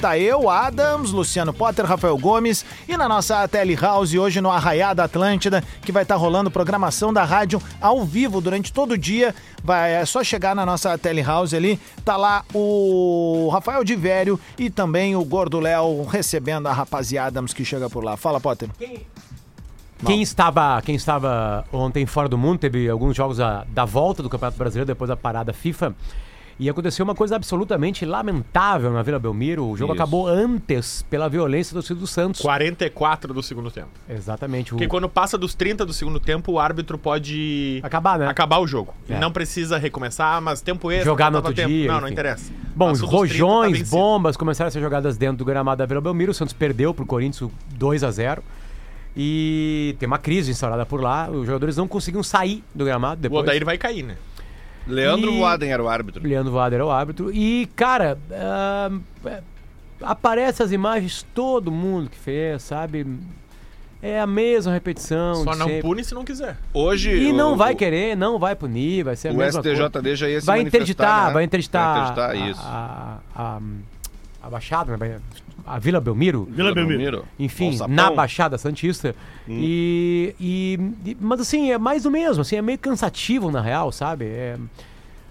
[0.00, 5.02] Tá eu, Adams, Luciano Potter, Rafael Gomes e na nossa Tele House hoje no Arraiada
[5.02, 9.34] Atlântida, que vai estar rolando programação da rádio ao vivo durante todo o dia.
[9.64, 14.38] Vai, é só chegar na nossa Tele House ali, tá lá o Rafael de Vério
[14.56, 18.16] e também o Gordo Léo recebendo a rapaziada que chega por lá.
[18.16, 18.68] Fala, Potter.
[18.78, 19.04] Quem
[20.20, 24.58] estava, quem estava ontem fora do mundo, teve alguns jogos da, da volta do Campeonato
[24.58, 25.94] Brasileiro depois da parada FIFA.
[26.58, 29.66] E aconteceu uma coisa absolutamente lamentável na Vila Belmiro.
[29.66, 30.02] O jogo Isso.
[30.02, 32.40] acabou antes pela violência do do Santos.
[32.40, 33.90] 44 do segundo tempo.
[34.08, 34.72] Exatamente.
[34.72, 34.76] O...
[34.76, 38.26] Porque quando passa dos 30 do segundo tempo, o árbitro pode Acabar, né?
[38.26, 38.94] acabar o jogo.
[39.06, 39.18] É.
[39.18, 41.04] Não precisa recomeçar, mas tempo extra.
[41.04, 41.68] Jogar no outro tempo.
[41.68, 42.14] dia, Não, não enfim.
[42.14, 42.50] interessa.
[42.74, 43.90] Bom, Passou dos 30, tá rojões, vencido.
[43.90, 46.30] bombas começaram a ser jogadas dentro do gramado da Vila Belmiro.
[46.30, 48.42] O Santos perdeu pro Corinthians 2 a 0
[49.16, 51.28] E tem uma crise instaurada por lá.
[51.30, 53.42] Os jogadores não conseguiam sair do gramado O depois.
[53.42, 54.16] Odair vai cair, né?
[54.86, 56.22] Leandro E- Waden era o árbitro.
[56.26, 57.30] Leandro Vader é o árbitro.
[57.32, 59.40] E, cara, é,
[60.02, 63.06] aparece as imagens, todo mundo que fez, sabe?
[64.02, 65.36] É a mesma repetição.
[65.42, 65.80] Só não sempre.
[65.82, 66.58] pune se não quiser.
[66.72, 67.10] Hoje.
[67.10, 69.86] E o- não vai o- querer, não vai punir, vai ser a O mesma coisa.
[69.86, 71.32] STJD já ia se Vai interditar, né?
[71.32, 72.60] vai interditar, Vai interditar, a- isso.
[72.62, 73.60] A, a,
[74.42, 75.18] a Baixada, né?
[75.66, 76.46] A Vila Belmiro.
[76.50, 77.24] Vila Belmiro.
[77.38, 79.14] Enfim, na Baixada Santista.
[79.48, 79.58] Hum.
[79.60, 84.26] E, e- Mas assim, é mais do mesmo, assim, é meio cansativo na real, sabe?
[84.26, 84.56] É,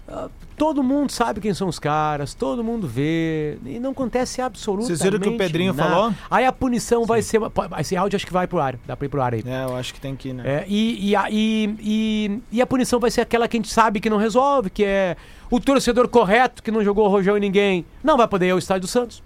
[0.08, 4.96] ah, todo mundo sabe quem são os caras, todo mundo vê, e não acontece absolutamente
[4.96, 5.90] Vocês viram o que o Pedrinho nada.
[5.90, 6.14] falou?
[6.30, 7.40] Aí a punição vai ser.
[7.80, 9.42] Esse áudio acho que vai pro ar, dá pra ir pro ar aí.
[9.44, 10.42] É, eu acho que tem que ir, né?
[10.46, 13.72] É, e, e, a, e, e, e a punição vai ser aquela que a gente
[13.72, 15.16] sabe que não resolve, que é
[15.50, 17.84] o torcedor correto que não jogou rojão em ninguém.
[18.04, 19.22] Não vai poder ir ao estádio do Santos.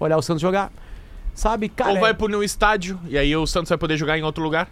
[0.00, 0.72] Olhar o Santos jogar.
[1.34, 1.92] Sabe, cara.
[1.92, 4.42] Ou vai é- punir um estádio e aí o Santos vai poder jogar em outro
[4.42, 4.68] lugar.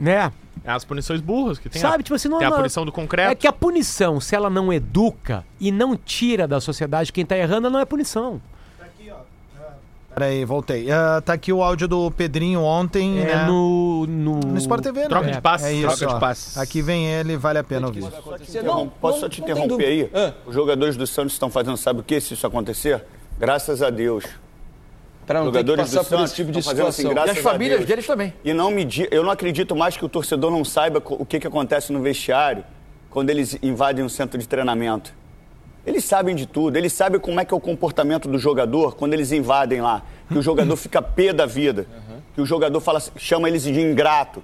[0.00, 0.32] Né?
[0.64, 1.80] É as punições burras que tem.
[1.82, 3.30] Sabe, a, tipo assim, não tem a não- punição do concreto.
[3.32, 7.36] É que a punição, se ela não educa e não tira da sociedade quem tá
[7.36, 8.40] errando, ela não é punição.
[10.14, 10.90] Peraí, voltei.
[10.90, 13.44] Ah, tá aqui o áudio do Pedrinho ontem, É né?
[13.46, 14.40] no, no.
[14.40, 15.08] No Sport TV, né?
[15.08, 15.66] Troca É, de passes.
[15.68, 16.18] É isso, Troca de ó.
[16.18, 16.58] passes.
[16.58, 18.02] Aqui vem ele, vale a pena ouvir.
[18.48, 20.10] Interrom- Posso só te interromper aí?
[20.44, 23.04] Os jogadores do Santos estão fazendo, sabe o que se isso acontecer?
[23.38, 24.24] Graças a Deus.
[25.28, 27.10] Para não ter que jogadores passar do por Santos esse tipo de assim, situação.
[27.10, 28.34] e graças as a famílias deles também.
[28.44, 31.38] E não me di- eu não acredito mais que o torcedor não saiba o que,
[31.38, 32.64] que acontece no vestiário
[33.10, 35.12] quando eles invadem um centro de treinamento.
[35.86, 39.14] Eles sabem de tudo, eles sabem como é que é o comportamento do jogador quando
[39.14, 40.02] eles invadem lá.
[40.28, 41.86] Que o jogador fica pé da vida.
[42.34, 44.42] Que o jogador fala, assim- chama eles de ingrato.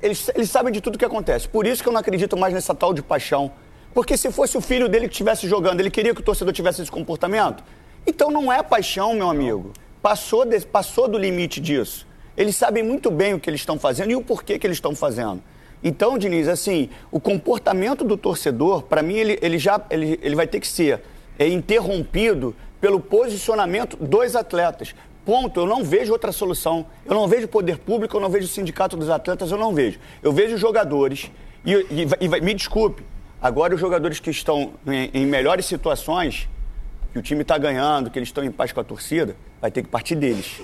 [0.00, 1.48] Eles, eles sabem de tudo que acontece.
[1.48, 3.52] Por isso que eu não acredito mais nessa tal de paixão.
[3.94, 6.82] Porque se fosse o filho dele que estivesse jogando, ele queria que o torcedor tivesse
[6.82, 7.62] esse comportamento?
[8.04, 9.72] Então não é paixão, meu amigo.
[10.02, 12.06] Passou, desse- passou do limite disso.
[12.36, 14.94] Eles sabem muito bem o que eles estão fazendo e o porquê que eles estão
[14.94, 15.42] fazendo.
[15.84, 20.46] Então, Diniz, assim, o comportamento do torcedor, para mim, ele, ele já ele, ele vai
[20.46, 21.00] ter que ser
[21.38, 24.94] é, interrompido pelo posicionamento dos atletas.
[25.24, 25.60] Ponto.
[25.60, 26.86] Eu não vejo outra solução.
[27.04, 29.98] Eu não vejo poder público, eu não vejo sindicato dos atletas, eu não vejo.
[30.22, 31.30] Eu vejo jogadores,
[31.64, 33.04] e, e- e me desculpe,
[33.40, 36.48] agora os jogadores que estão em, em melhores situações,
[37.12, 39.82] que o time está ganhando, que eles estão em paz com a torcida, vai ter
[39.82, 40.60] que partir deles.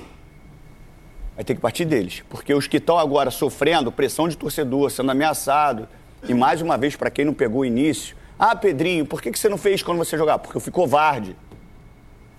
[1.36, 2.24] Vai ter que partir deles.
[2.28, 5.88] Porque os que estão agora sofrendo pressão de torcedor, sendo ameaçado,
[6.28, 9.38] e mais uma vez, para quem não pegou o início, ah, Pedrinho, por que, que
[9.38, 10.40] você não fez quando você jogava?
[10.40, 11.36] Porque eu fui covarde.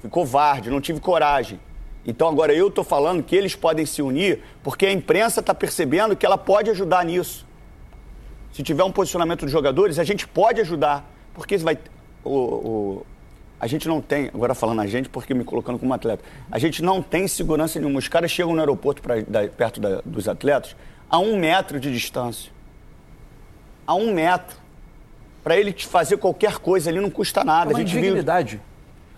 [0.01, 1.59] Fui covarde, não tive coragem.
[2.05, 6.15] Então agora eu estou falando que eles podem se unir porque a imprensa está percebendo
[6.15, 7.45] que ela pode ajudar nisso.
[8.51, 11.09] Se tiver um posicionamento dos jogadores, a gente pode ajudar.
[11.33, 11.77] Porque vai.
[12.23, 13.05] O, o-
[13.59, 16.81] a gente não tem, agora falando a gente, porque me colocando como atleta, a gente
[16.81, 17.99] não tem segurança nenhuma.
[17.99, 20.75] Os caras chegam no aeroporto pra, da- perto da- dos atletas
[21.09, 22.51] a um metro de distância.
[23.85, 24.55] A um metro.
[25.43, 27.71] Para ele te fazer qualquer coisa ali não custa nada.
[27.71, 28.61] É uma a gente vive- indignidade.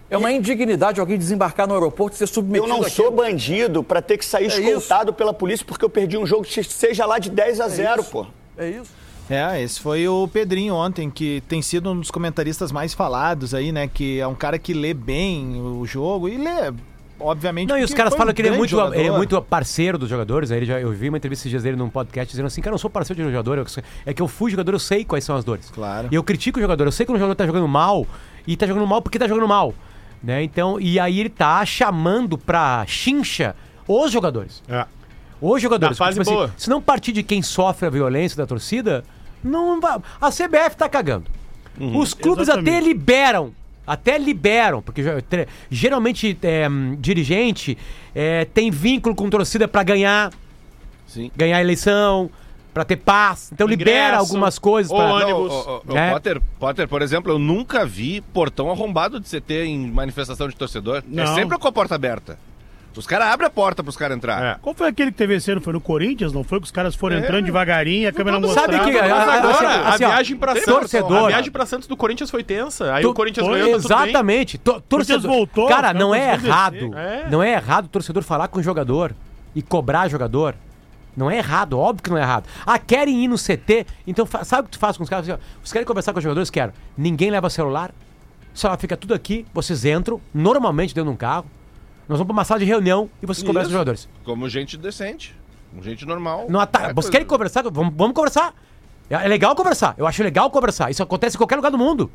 [0.10, 4.02] É uma indignidade alguém desembarcar no aeroporto e ser submetido Eu não sou bandido para
[4.02, 7.30] ter que sair É escoltado pela polícia porque eu perdi um jogo, seja lá de
[7.30, 8.28] 10 a 0, pô.
[8.58, 8.92] É isso.
[9.32, 13.72] É, esse foi o Pedrinho ontem, que tem sido um dos comentaristas mais falados aí,
[13.72, 13.88] né?
[13.88, 16.74] Que é um cara que lê bem o jogo e lê,
[17.20, 17.70] obviamente.
[17.70, 20.10] Não, e os caras falam um que ele é, muito, ele é muito parceiro dos
[20.10, 20.52] jogadores.
[20.52, 22.72] Aí ele já, eu vi uma entrevista esses dias dele num podcast dizendo assim: Cara,
[22.72, 23.58] eu não sou parceiro de jogador.
[23.58, 23.66] eu-
[24.06, 25.70] É que eu fui jogador, eu sei quais são as dores.
[25.72, 26.10] Claro.
[26.12, 26.86] E eu critico o jogador.
[26.86, 28.06] Eu sei que o jogador tá jogando mal
[28.46, 29.74] e tá jogando mal porque tá jogando mal.
[30.22, 30.44] Né?
[30.44, 33.56] Então, e aí ele tá chamando pra chincha
[33.88, 34.62] os jogadores.
[34.68, 34.86] É.
[35.42, 35.98] Os jogadores.
[35.98, 36.54] Na fase Porque, boa.
[36.56, 39.04] se não partir de quem sofre a violência da torcida,
[39.44, 40.00] não vai.
[40.20, 41.26] A CBF tá cagando.
[41.80, 42.70] Os clubes Exatamente.
[42.78, 43.54] até liberam.
[43.88, 45.02] Até liberam, porque
[45.70, 46.68] geralmente é,
[47.00, 47.78] dirigente
[48.14, 50.32] é, tem vínculo com torcida pra ganhar,
[51.08, 51.32] Sim.
[51.36, 52.30] ganhar a eleição,
[52.74, 53.50] pra ter paz.
[53.52, 55.04] Então libera Ingresso, algumas coisas pra.
[55.14, 55.52] ônibus.
[55.52, 56.12] Não, o, o- o É.
[56.12, 60.98] Potter, Potter, por exemplo, eu nunca vi portão arrombado de CT em manifestação de torcedor.
[61.00, 61.34] É Não.
[61.36, 62.38] sempre com a porta aberta.
[62.96, 64.44] Os caras abrem a porta pros caras entrar.
[64.44, 64.58] É.
[64.62, 65.62] Qual foi aquele que teve esse ano?
[65.62, 66.60] Foi no Corinthians, não foi?
[66.60, 67.20] Que os caras foram É.
[67.20, 68.74] entrando devagarinho, a câmera mostrava.
[68.74, 71.28] sabe que- Mas a- a- agora, assim, a assim, ó, viagem pra Santos, torcedor- a
[71.28, 72.94] viagem pra Santos do Corinthians foi tensa.
[72.94, 74.04] Aí Tu- o Corinthians foi, ganhou, tá tudo bem.
[74.10, 74.58] Exatamente.
[74.58, 76.96] To- torcedor, voltou, cara, cara, não é errado.
[76.98, 77.28] É.
[77.30, 79.14] Não é errado o torcedor falar com o jogador
[79.56, 80.56] e cobrar jogador.
[81.16, 82.46] Não é errado, óbvio que não é errado.
[82.66, 85.28] Ah, querem ir no CT, então sabe o que tu faz com os caras?
[85.30, 86.50] Assim, Vocês querem conversar com os jogadores?
[86.50, 86.72] Quero.
[86.98, 87.92] Ninguém leva celular,
[88.54, 91.46] só fica tudo aqui, vocês entram, normalmente dentro de um carro,
[92.08, 94.10] nós vamos pra uma sala de reunião e vocês conversam com os jogadores.
[94.24, 95.36] Como gente decente.
[95.70, 96.46] Como gente normal.
[96.50, 97.64] Não ata- É Vocês coisa- querem conversar?
[97.70, 98.54] Vamos, vamos conversar.
[99.10, 99.94] É é legal conversar.
[99.98, 100.90] Eu acho legal conversar.
[100.92, 102.12] Isso acontece em qualquer lugar do mundo.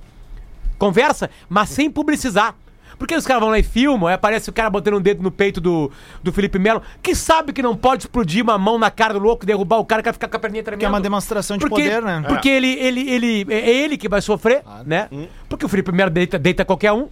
[0.79, 2.55] Conversa, mas sem publicizar.
[2.99, 5.31] Porque os caras vão lá e filmam, aí aparece o cara botando um dedo no
[5.31, 5.91] peito do,
[6.23, 9.45] do Felipe Melo, que sabe que não pode explodir uma mão na cara do louco,
[9.45, 10.81] derrubar o cara, que vai ficar com a perninha tremendo.
[10.81, 12.25] Que é uma demonstração de Porque- poder, né?
[12.27, 15.11] Porque ele, ele, ele, é ele que vai sofrer, né?
[15.47, 17.09] Porque o Felipe Melo deita, deita qualquer um,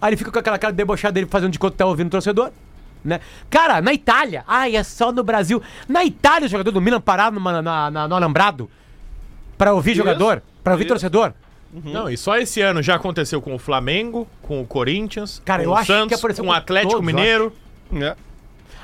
[0.00, 2.10] aí ele fica com aquela cara debochada dele fazendo de conta que tá ouvindo o
[2.10, 2.50] torcedor.
[3.04, 3.20] Né?
[3.48, 5.62] Cara, na Itália, ai, é só no Brasil.
[5.88, 8.68] Na Itália, o jogador do Milan parado numa- na, na- no alambrado
[9.56, 10.94] pra ouvir jogador, pra ouvir Isso.
[10.94, 11.32] torcedor.
[11.84, 15.68] Não, e só esse ano já aconteceu com o Flamengo, com o Corinthians, Cara, com
[15.68, 17.52] eu o acho que Santos, apareceu com o com Atlético todos, Mineiro.
[17.92, 18.16] É.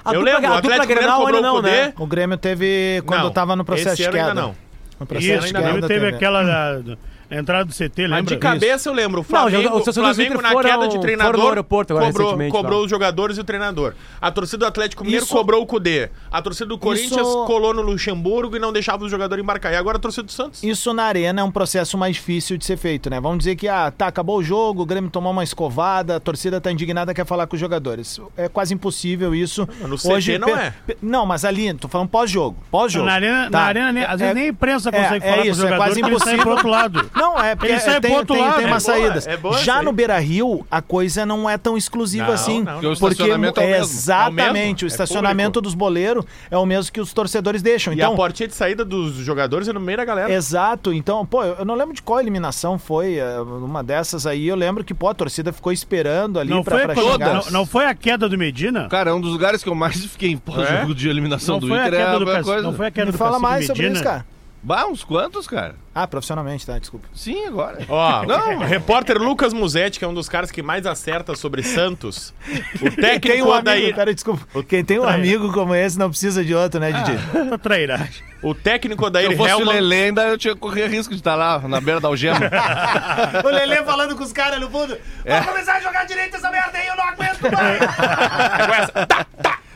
[0.04, 1.94] A Eu dupla, lembro, o a dupla Atlético Mineiro Grenal ainda cobrou não, o né?
[1.98, 4.28] O Grêmio teve quando Não, tava no processo esse de ano queda.
[4.28, 4.54] ainda não.
[5.00, 6.16] No processo Isso, de ainda teve, queda teve teve.
[6.16, 6.98] aquela da- da-
[7.36, 8.16] a entrada do CT, lembra?
[8.16, 11.00] Mas de cabeça eu lembro, o Flamengo, os torcedores do Flamengo na foram- queda de
[11.00, 13.94] treinador agora cobrou, cobrou os jogadores e o treinador.
[14.20, 16.10] A torcida do Atlético Mineiro Isso- cobrou o Cudê.
[16.30, 19.72] A torcida do Corinthians Isso- colou no Luxemburgo e não deixava os jogadores embarcar.
[19.72, 20.62] E agora a torcida do Santos.
[20.62, 23.20] Isso na arena é um processo mais difícil de ser feito, né?
[23.20, 26.60] Vamos dizer que, ah, tá, acabou o jogo, o Grêmio tomou uma escovada, a torcida
[26.60, 28.20] tá indignada, quer falar com os jogadores.
[28.36, 29.68] É quase impossível isso.
[29.86, 30.54] No CT não pe-
[30.92, 30.96] é.
[31.02, 32.56] Não, mas ali, tô falando pós-jogo.
[32.70, 33.06] Pós-jogo.
[33.06, 33.58] Na arena, Tá.
[33.60, 35.50] na arena nem- às vezes É- nem a imprensa é- consegue é falar isso, com
[35.50, 36.38] o é jogador, quase impossível.
[36.38, 37.10] pro outro lado.
[37.14, 38.56] Não, é porque pro tem, outro tem, lado.
[38.56, 39.26] tem É umas boa, saídas.
[39.26, 39.92] é boa Já no.
[39.92, 42.62] Beira Rio, a coisa não é tão exclusiva Não, assim.
[42.62, 42.72] não, não.
[42.74, 43.84] Porque o Porque estacionamento é o mesmo.
[43.84, 47.62] exatamente, É o mesmo, o é estacionamento dos boleiros é o mesmo que os torcedores
[47.62, 47.92] deixam.
[47.92, 50.32] E Então, a portinha de saída dos jogadores é no meio da galera.
[50.32, 54.56] Exato, então, pô, eu não lembro de qual eliminação foi, é, uma dessas aí, eu
[54.56, 57.34] lembro que, pô, a torcida ficou esperando ali Não pra, foi, pra chegar.
[57.34, 58.88] não, não foi a queda do Medina?
[58.88, 60.94] Cara, é um dos lugares que eu mais fiquei em pós-jogo É?
[60.94, 62.00] de eliminação Não do foi a Inter.
[62.00, 62.62] É.
[62.62, 63.94] Não foi a queda Me do fala Cacique mais sobre Medina?
[64.00, 64.26] isso, cara.
[64.64, 65.74] Bah, uns quantos, cara?
[65.94, 67.06] Ah, profissionalmente, tá, desculpa.
[67.14, 67.84] Sim, agora.
[67.86, 68.60] Ó, Não.
[68.64, 72.32] o repórter Lucas Musetti, que é um dos caras que mais acerta sobre Santos.
[72.76, 74.64] O Quem tem técnico um Odair, amigo, pera, desculpa.
[74.64, 77.18] Quem tem um amigo como esse não precisa de outro, né, Didi?
[77.50, 78.24] Tá trairagem.
[78.42, 79.74] o técnico Se Odair eu fosse o Hellman.
[79.74, 82.40] Lelê, ainda eu tinha correr risco de estar lá, na beira da algema.
[83.44, 84.96] o Lelê falando com os caras no fundo.
[85.26, 85.42] É.
[85.42, 87.80] Vou começar a jogar direito essa merda aí, eu não aguento mais.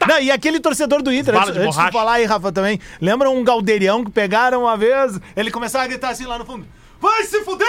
[0.09, 2.81] Não, e aquele torcedor do Inter, Bala antes, de antes de falar aí, Rafa, também.
[2.99, 5.21] Lembra um galdeirão que pegaram uma vez?
[5.37, 6.67] Ele começava a gritar assim lá no fundo.
[6.99, 7.69] Vai se fuder!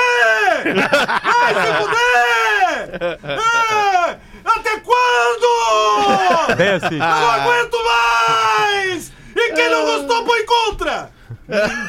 [0.63, 2.99] Vai se fuder!
[3.23, 4.17] É!
[4.45, 6.56] Até quando?
[6.56, 6.97] Bem assim.
[6.97, 9.12] Não aguento mais!
[9.36, 11.12] E quem não gostou, põe contra!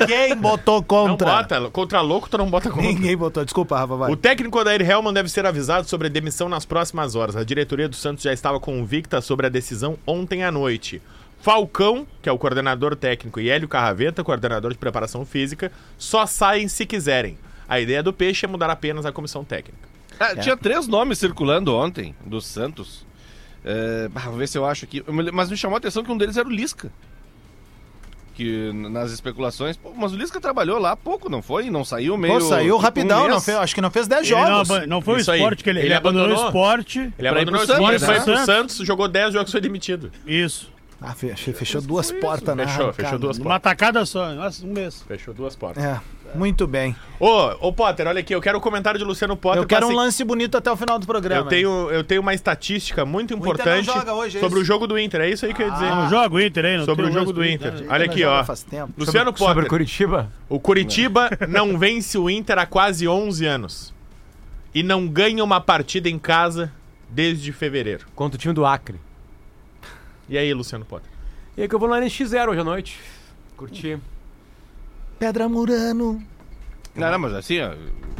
[0.00, 1.26] Ninguém botou Não contra.
[1.26, 2.86] bota, contra louco tu não bota contra.
[2.86, 3.44] Ninguém botou.
[3.44, 4.10] Desculpa, Rafa, vai.
[4.12, 7.36] O técnico Odair Hellman deve ser avisado sobre a demissão nas próximas horas.
[7.36, 11.02] A diretoria do Santos já estava convicta sobre a decisão ontem à noite.
[11.42, 16.68] Falcão, que é o coordenador técnico, e Hélio Carraveta, coordenador de preparação física, só saem
[16.68, 17.38] se quiserem.
[17.68, 19.88] A ideia do Peixe é mudar apenas a comissão técnica.
[20.18, 23.06] Ah, Tinha três nomes circulando ontem, do Santos.
[23.64, 25.02] É, vou ver se eu acho aqui.
[25.32, 26.92] Mas me chamou a atenção que um deles era o Lisca.
[28.40, 29.76] Que nas especulações.
[29.76, 31.68] Pô, mas o Lisca trabalhou lá há pouco, não foi?
[31.68, 32.32] Não saiu meio.
[32.34, 34.70] Pô, saiu tipo, um rapidão, não fez, acho que não fez 10 Ele não, jogos.
[34.70, 35.40] aban- não foi Isso o aí.
[35.40, 36.44] esporte que ele, Ele ele abandonou, abandonou.
[36.44, 37.12] o esporte.
[37.18, 40.10] Ele abandonou o esporte, Santos, foi pro Santos, jogou 10 jogos e foi demitido.
[40.26, 40.72] Isso.
[41.02, 42.66] Ah, fe- fe- fechou duas portas, né?
[42.66, 44.32] Fechou, fechou duas Numa tacada só.
[44.32, 45.02] Nossa, um mês.
[45.06, 45.84] Fechou duas portas.
[45.84, 46.00] É,
[46.34, 46.94] muito bem.
[47.18, 49.62] Ô, ô Potter, olha aqui, eu quero o comentário de Luciano Potter.
[49.62, 51.42] Eu quero um se- lance bonito até o final do programa.
[51.42, 54.62] Eu tenho, eu tenho uma estatística muito Inter não importante joga hoje, é sobre isso?
[54.62, 55.20] o jogo do Inter.
[55.22, 55.90] É isso aí que eu ia dizer.
[55.90, 57.72] Não joga o Inter aí, não sobre o jogo do Inter.
[57.74, 57.86] né?
[57.90, 58.44] Olha Não aqui, ó.
[58.44, 58.92] faz tempo.
[58.96, 59.64] Luciano Sobre Potter.
[59.64, 60.32] o Curitiba?
[60.48, 63.92] O Curitiba não vence o Inter há quase 11 anos.
[64.74, 66.72] E não ganha uma partida em casa
[67.08, 68.06] desde fevereiro.
[68.14, 68.98] Contra o time do Acre.
[70.28, 71.10] E aí, Luciano Potter?
[71.56, 72.98] E aí que eu vou lá no NX0 hoje à noite.
[73.56, 73.98] Curtir.
[75.20, 76.20] Pedra Murano.
[76.96, 77.72] Não, não, mas assim, ó,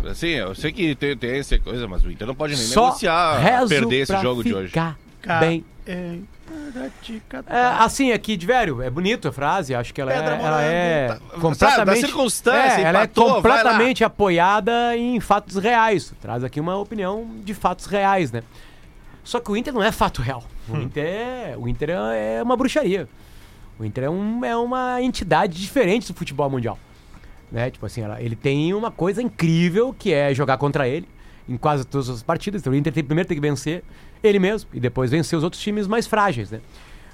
[0.08, 2.84] assim, eu sei que tem, tem essa coisa, mas o Inter não pode nem Só
[2.86, 4.72] negociar perder esse jogo de hoje.
[5.40, 5.64] bem.
[5.86, 6.18] É,
[7.48, 10.62] É, assim, aqui, de velho, é bonito a frase, acho que ela Pedra é, ela
[10.62, 11.86] é tá- completamente...
[11.86, 16.12] da circunstância, é, ela é empatou, completamente apoiada em fatos reais.
[16.20, 18.42] Traz aqui uma opinião de fatos reais, né?
[19.24, 20.44] Só que o Inter não é fato real.
[20.68, 23.08] O Inter é, o Inter é uma bruxaria.
[23.78, 26.78] O Inter é, um- é uma entidade diferente do futebol mundial.
[27.50, 27.70] Né?
[27.70, 31.08] Tipo assim, ela- ele tem uma coisa incrível que é jogar contra ele
[31.48, 32.60] em quase todas as partidas.
[32.60, 33.82] Então o Inter tem, primeiro tem que vencer
[34.22, 36.60] ele mesmo e depois vencer os outros times mais frágeis, né?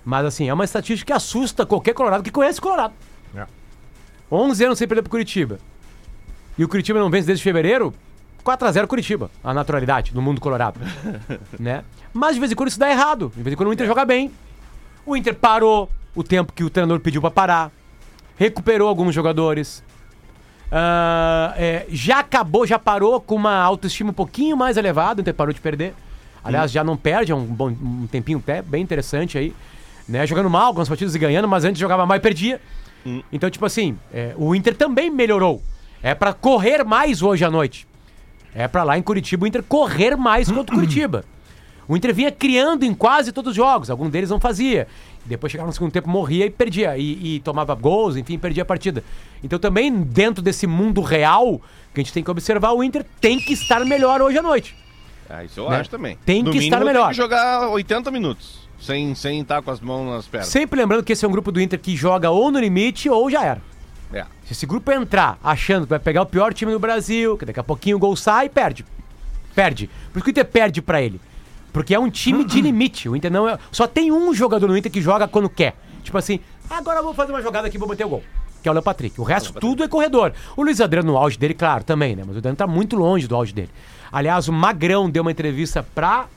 [0.04, 2.94] Mas assim, é uma estatística que assusta qualquer Colorado que conhece o Colorado.
[3.34, 3.46] É.
[4.30, 5.58] 11 anos sem perder pro Curitiba.
[6.58, 7.92] E o Curitiba não vence desde fevereiro?
[8.44, 10.78] 4x0 Curitiba, a naturalidade no mundo colorado.
[11.58, 11.82] né?
[12.12, 13.32] Mas de vez em quando isso dá errado.
[13.36, 14.30] De vez em quando o Inter joga bem.
[15.04, 17.72] O Inter parou o tempo que o treinador pediu pra parar.
[18.36, 19.82] Recuperou alguns jogadores.
[20.70, 25.34] Ah, é, já acabou, já parou com uma autoestima um pouquinho mais elevada, o Inter
[25.34, 25.94] parou de perder.
[26.42, 29.52] Aliás, já não perde há um, bom, um tempinho até bem interessante aí.
[30.08, 30.24] Né?
[30.26, 32.60] Jogando mal algumas partidas e ganhando, mas antes jogava mal e perdia.
[33.32, 35.62] Então, tipo assim, é, o Inter também melhorou.
[36.02, 37.86] É pra correr mais hoje à noite.
[38.54, 41.24] É pra lá em Curitiba o Inter correr mais contra o Curitiba.
[41.88, 44.88] O Inter vinha criando em quase todos os jogos, algum deles não fazia.
[45.26, 46.96] Depois chegava no segundo tempo, morria e perdia.
[46.96, 49.02] E, e tomava gols, enfim, perdia a partida.
[49.42, 51.60] Então também, dentro desse mundo real,
[51.92, 54.76] que a gente tem que observar, o Inter tem que estar melhor hoje à noite.
[55.28, 55.80] Ah, isso eu Né?
[55.80, 56.16] acho também.
[56.24, 57.06] Tem No que estar melhor.
[57.06, 58.66] Tem que jogar 80 minutos.
[58.78, 60.48] Sem, sem estar com as mãos nas pernas.
[60.48, 63.28] Sempre lembrando que esse é um grupo do Inter que joga ou no limite ou
[63.30, 63.62] já era.
[64.12, 64.24] É.
[64.44, 67.58] Se esse grupo entrar achando que vai pegar o pior time do Brasil, que daqui
[67.58, 68.84] a pouquinho o gol sai, perde.
[69.54, 69.88] Perde.
[70.12, 71.20] Por isso que o Inter perde pra ele.
[71.76, 73.06] Porque é um time de limite.
[73.06, 73.58] O Inter não é.
[73.70, 75.76] Só tem um jogador no Inter que joga quando quer.
[76.02, 78.24] Tipo assim, agora eu vou fazer uma jogada aqui e vou meter o gol.
[78.62, 79.20] Que é o Léo Patrick.
[79.20, 80.32] O resto tudo é corredor.
[80.56, 82.22] O Luiz Adriano no auge dele, claro, também, né?
[82.26, 83.68] Mas o Adriano tá muito longe do auge dele.
[84.10, 86.28] Aliás, o Magrão deu uma entrevista pra.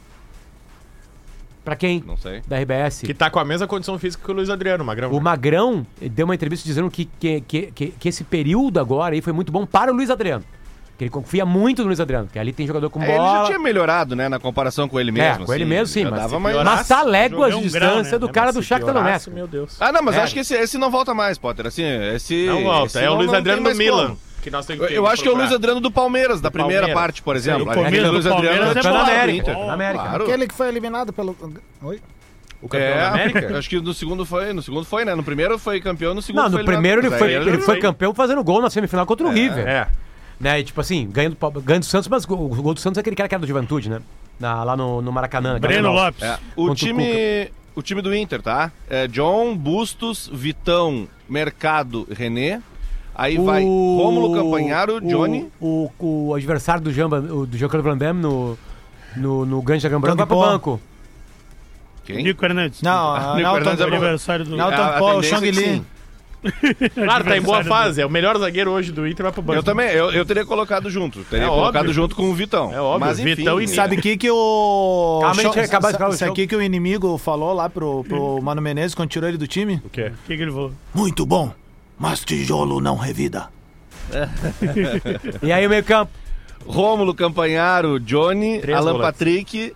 [1.64, 2.04] Pra quem?
[2.06, 2.42] Não sei.
[2.46, 3.04] Da RBS.
[3.04, 5.10] Que tá com a mesma condição física que o Luiz Adriano, Magrão.
[5.10, 9.22] O Magrão deu uma entrevista dizendo que, que, que, que, que esse período agora aí
[9.22, 10.44] foi muito bom para o Luiz Adriano.
[11.00, 13.40] Que ele confia muito no Luiz Adriano, que ali tem jogador com É, ele bola.
[13.40, 15.46] já tinha melhorado, né, na comparação com ele É, mesmo.
[15.46, 17.90] com ele assim, mesmo sim, mas, dava se mais- mas tá léguas de um grau,
[17.90, 18.20] distância né?
[18.20, 19.30] do É, cara mas do Shakhtar Donetsk.
[19.32, 19.78] Meu Deus.
[19.80, 20.22] Ah, não, mas É.
[20.24, 21.68] acho que esse, esse não volta mais, Potter.
[21.68, 21.84] Assim,
[22.14, 22.46] esse.
[22.48, 22.88] Não volta.
[22.88, 24.08] esse É o não- Luiz não Adriano do Milan.
[24.08, 24.20] como.
[24.44, 25.52] Que nós temos Eu, que eu acho que é o Luiz.
[25.54, 27.02] Adriano do Palmeiras, da primeira Palmeiras.
[27.02, 27.66] parte, por exemplo.
[27.66, 28.98] o Aquele começo Luiz do Adriano Palmeiras é bom.
[28.98, 29.54] América.
[29.54, 30.04] Na América.
[30.04, 30.24] Claro.
[30.26, 31.34] Aquele que foi eliminado pelo.
[31.82, 32.02] Oi?
[32.62, 33.58] O campeão da É, América?
[33.58, 35.16] acho que no segundo foi, no segundo foi, né?
[35.16, 37.80] No primeiro foi campeão, no segundo Não, foi no primeiro ele foi, Mas ele foi
[37.80, 39.66] campeão fazendo gol na semifinal contra o River.
[39.66, 39.88] É.
[40.40, 40.60] Né?
[40.60, 43.16] E tipo assim, ganhando, ganhando do Santos, mas o, o gol do Santos é aquele
[43.16, 44.00] cara que era do Juventude, né?
[44.40, 45.60] Na- lá no, no Maracanã.
[45.60, 45.92] Breno.
[45.92, 46.24] Lopes.
[46.24, 48.72] É, o o time, o time do Inter, tá?
[48.90, 52.62] É John, Bustos, Vitão, Mercado, René.
[53.14, 55.52] Aí vai Rômulo Campanharo, Johnny.
[55.60, 58.58] O, o, o adversário do Jean, o- do Jean-Claude Van Damme no,
[59.18, 60.80] no, no Grande Dragão Branco vai pro banco.
[62.06, 62.24] Quem?
[62.24, 62.82] Nico Hernandes.
[62.82, 64.62] Não, Nico não, Fernandes é do.
[64.62, 65.84] A Tang Po, o tendência é Li.
[66.96, 68.02] Claro, tá em boa fase.
[68.02, 69.60] É o melhor zagueiro hoje do Inter, vai pro banco.
[69.60, 71.20] Eu também, eu, eu teria colocado junto.
[71.26, 71.94] Teria É colocado óbvio.
[71.94, 72.74] junto com o Vitão.
[72.74, 73.76] É óbvio, Mas enfim, Vitão e Nico.
[73.76, 75.20] Sabe o que que o...
[75.22, 76.28] Calma, Cho- acabar o Sabe show.
[76.32, 79.82] aqui que o inimigo falou lá pro, pro Mano Menezes quando tirou ele do time?
[79.86, 80.12] O quê?
[80.14, 80.72] O que, que ele falou?
[80.94, 81.52] Muito bom,
[81.98, 83.48] mas tijolo não revida.
[85.44, 86.12] E aí o meio campo.
[86.66, 89.12] Rômulo Campanharo, Johnny, Três Alan volantes.
[89.20, 89.74] Patrick,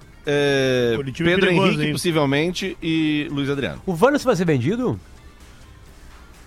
[0.95, 1.91] Curitiba Pedro perigoso, Henrique, hein?
[1.93, 3.81] possivelmente, e Luiz Adriano.
[3.85, 4.99] O Vanas vai ser vendido?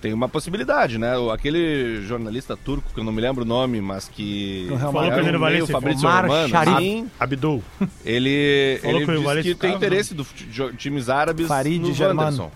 [0.01, 1.17] Tem uma possibilidade, né?
[1.17, 4.67] O- Aquele jornalista turco, que eu não me lembro o nome, mas que.
[4.69, 6.75] Falou um vai meio ser Fabrício Romano, Sharif.
[6.77, 7.63] assim, Abdul.
[8.05, 10.29] ele, Falou ele que o disse que tem interesse dos
[10.77, 12.21] times árabes Farid no Germano.
[12.21, 12.51] Wanderson.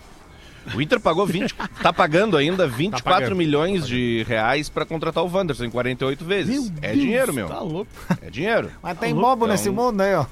[0.74, 3.36] O Inter pagou 20, tá pagando ainda 24 pagando.
[3.36, 6.72] milhões de reais pra contratar o Wanderson em 48 vezes.
[6.82, 7.46] é dinheiro, meu.
[7.48, 7.90] Tá louco.
[8.22, 8.70] É dinheiro.
[8.82, 9.52] Mas tem louco, bobo então.
[9.52, 10.26] nesse mundo aí, ó.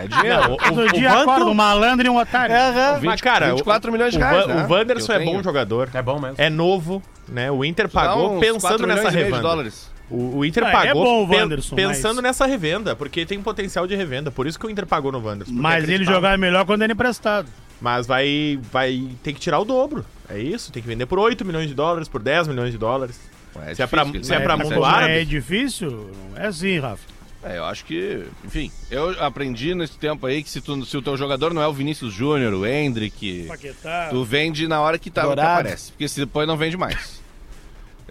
[0.00, 0.56] É, é dinheiro.
[0.56, 2.54] Todo dia Vander- acorda um malandro e um otário.
[2.54, 3.00] Aham.
[3.02, 4.66] Mas, cara, 24 milhões de o, reais, Va- né?
[4.66, 5.88] o Wanderson é bom jogador.
[5.94, 6.36] É bom mesmo.
[6.38, 7.50] É novo, né?
[7.50, 9.40] O Inter pagou uns pensando 4 nessa revenda.
[9.40, 9.90] dólares.
[10.10, 13.24] O, o Inter Ah, é pagou bom o pe- Wanderson, pensando mas- nessa revenda, porque
[13.24, 14.30] tem potencial de revenda.
[14.30, 15.52] Por isso que o Inter pagou no Wanderson.
[15.54, 17.46] Mas ele jogar melhor quando ele é emprestado.
[17.80, 20.04] Mas vai, vai ter que tirar o dobro.
[20.28, 20.70] É isso?
[20.70, 23.18] Tem que vender por 8 milhões de dólares, por 10 milhões de dólares.
[23.66, 24.44] É Se é pra- difícil, se é né?
[24.44, 25.12] pra Mas mundo árabe?
[25.14, 26.10] É difícil?
[26.36, 27.02] É assim, Rafa.
[27.42, 31.00] É, eu acho que, enfim, eu aprendi nesse tempo aí que se, tu- se o
[31.00, 34.08] teu jogador não é o Vinícius Júnior, o Hendrick, Paquetá.
[34.10, 35.90] tu vende na hora que, tá, que aparece.
[35.92, 37.18] Porque se depois não vende mais.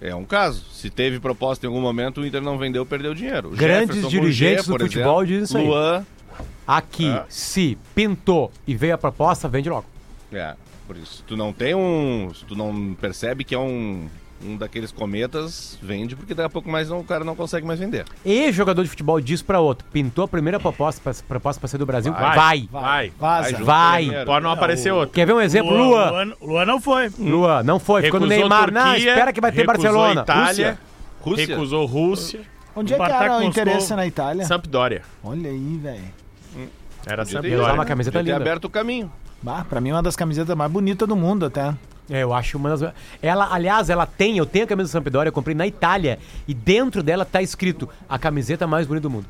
[0.02, 0.64] É um caso.
[0.74, 3.50] Se teve proposta em algum momento, o Inter não vendeu, perdeu dinheiro.
[3.50, 5.66] O Grandes Jefferson dirigentes do por futebol exemplo, dizem isso aí.
[5.68, 6.06] Luan.
[6.70, 7.26] Aqui, É.
[7.28, 9.86] se pintou e veio a proposta, vende logo.
[10.32, 10.54] É,
[10.86, 11.18] por isso.
[11.18, 12.32] Se tu não tem um.
[12.34, 14.08] Se tu não percebe que é um
[14.42, 17.80] um daqueles cometas vende, porque daqui a pouco mais não, o cara não consegue mais
[17.80, 18.06] vender.
[18.24, 21.78] E jogador de futebol diz pra outro: pintou a primeira proposta pra, proposta pra ser
[21.78, 22.14] do Brasil?
[22.14, 22.36] Vai.
[22.36, 22.70] Vai.
[22.72, 23.10] Vai.
[23.20, 23.64] Vaza.
[23.64, 24.04] Vai.
[24.04, 24.26] primeiro.
[24.26, 25.14] Pode não aparecer outro.
[25.14, 25.72] Quer ver um exemplo?
[25.72, 26.10] Luan, Lua.
[26.12, 27.10] Luan, Luan não foi.
[27.20, 28.04] Lua, não foi.
[28.04, 28.72] Ficou no Neymar.
[28.72, 30.22] Não, Turquia, espera que vai ter recusou Barcelona.
[30.22, 30.80] Itália,
[31.22, 31.48] Rússia?
[31.48, 32.42] recusou Rússia,
[32.76, 34.46] Onde é que era o interesse na Itália?
[34.46, 35.02] Sampdoria.
[35.24, 36.29] Olha aí, velho.
[37.10, 38.50] Era Podia ter uma camiseta podia ter linda.
[38.52, 39.12] aberto o caminho.
[39.42, 41.74] Bah, pra mim, é uma das camisetas mais bonitas do mundo, até.
[42.10, 42.94] É, eu acho uma das.
[43.22, 46.20] Ela, aliás, ela tem, eu tenho a camisa do Sampdoria, eu comprei na Itália.
[46.48, 49.26] E dentro dela tá escrito a camiseta mais bonita do mundo.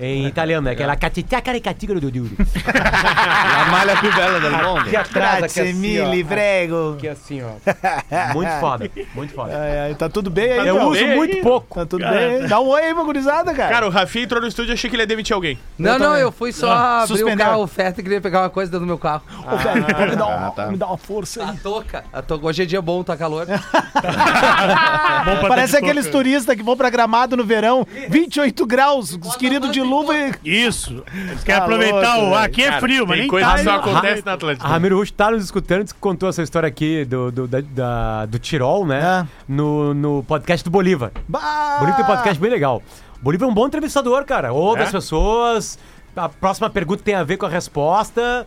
[0.00, 0.72] Em italiano, né?
[0.72, 2.36] Aquela catità caricatigro do Diuri.
[2.38, 4.80] A malha più bella del mondo.
[4.80, 6.26] Aqui atrás, aqui Grazie assim, mille, ó.
[6.26, 6.94] prego.
[6.96, 8.32] Aqui assim, ó.
[8.32, 9.52] Muito foda, muito foda.
[9.52, 10.88] É, é, tá tudo bem aí, Eu Cal?
[10.88, 11.42] uso bem muito aí.
[11.42, 11.74] pouco.
[11.80, 12.46] Tá tudo bem.
[12.46, 13.68] Dá um oi aí pra gurizada, cara.
[13.72, 15.58] Cara, o Rafinha entrou no estúdio e achei que ele ia demitir alguém.
[15.76, 17.46] Não, não, eu fui só abrir o suspendeu.
[17.46, 19.22] carro, o Feta queria pegar uma coisa dentro do meu carro.
[19.50, 20.66] Ô, velho, me, dá uma, Ah, tá.
[20.68, 21.56] me dá uma força A aí.
[21.58, 22.04] touca.
[22.12, 22.46] A touca.
[22.46, 23.46] Hoje é dia bom, tá calor.
[23.46, 23.54] Bom
[25.40, 26.18] pra Parece aqueles toca.
[26.18, 30.32] turistas que vão pra gramado no verão, 28 graus, os queridos de luva e.
[30.44, 31.02] Isso.
[31.12, 32.34] Eles querem Tá aproveitar louco, o.
[32.36, 33.58] Aqui é Cara, frio, mas nem coisa tá.
[33.58, 34.68] só acontece na Atlântica.
[34.68, 38.38] Ramiro Rush tá nos escutando, que contou essa história aqui do, do, da- da- do
[38.38, 39.26] Tirol, né?
[39.26, 39.26] É.
[39.48, 41.10] No, no podcast do Bolívar.
[41.26, 41.76] Bah!
[41.80, 42.82] Bolívar tem um podcast bem legal.
[43.20, 44.52] O Bolívar é um bom entrevistador, cara.
[44.52, 44.84] Ouve É?
[44.84, 45.78] as pessoas.
[46.16, 48.46] A próxima pergunta tem a ver com a resposta.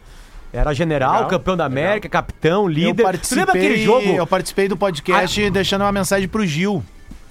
[0.54, 2.96] Era general, Legal, campeão da América, capitão, Eu líder.
[2.96, 4.02] Tu participei, lembra aquele jogo?
[4.10, 6.84] eu participei do podcast deixando uma mensagem pro Gil.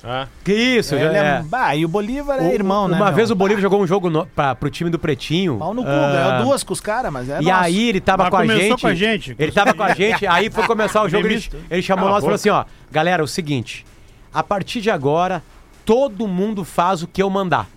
[0.03, 1.27] Ah, Que isso, Ele já é...
[1.39, 1.43] é.
[1.43, 2.97] Bah, e o Bolívar é O- irmão, né?
[2.97, 3.15] Uma meu?
[3.15, 5.59] vez o Bolívar jogou um jogo no, pra, pro time do Pretinho.
[5.59, 7.65] Pau no cu, ah, ganhou duas com os caras, mas é E nosso.
[7.65, 9.37] aí ele tava Mas com a, gente, com a gente.
[9.39, 12.23] Ele tava com a gente, aí foi começar o jogo, ele, ele chamou Cala nós
[12.23, 13.85] e a falou assim, ó, galera, é o seguinte,
[14.33, 15.43] a partir de agora,
[15.85, 17.69] todo mundo faz o que eu mandar.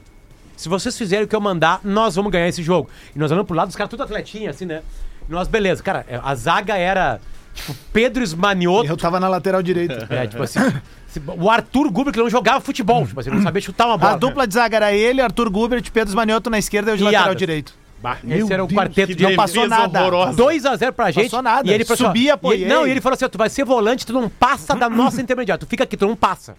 [0.55, 2.89] Se vocês fizerem o que eu mandar, nós vamos ganhar esse jogo.
[3.13, 4.81] E nós olhamos pro lado, os caras tudo atletinha, assim, né?
[5.27, 7.19] E nós, beleza, cara, a zaga era,
[7.53, 10.07] tipo, Pedro Esmanioto, Eu tava na lateral direita.
[10.13, 10.59] é, tipo assim,
[11.37, 14.13] o Arthur Guber, que não jogava futebol, tipo assim, ele não sabia chutar uma bola.
[14.13, 17.03] A dupla de zaga era ele, Arthur Gubert, Pedro Manioto na esquerda e eu de
[17.03, 17.73] lateral direito.
[18.01, 18.17] bah.
[18.27, 20.01] Esse era o Deus, quarteto de Não passou nada.
[20.01, 20.43] horrorosa.
[20.43, 21.25] 2x0 pra gente.
[21.25, 21.67] Passou nada.
[21.69, 22.59] E ele falou assim, ó, Subi, apoiei.
[22.59, 24.89] e ele- não, e ele falou assim: tu vai ser volante, tu não passa da
[24.89, 26.55] nossa intermediária, tu fica aqui, tu não passa.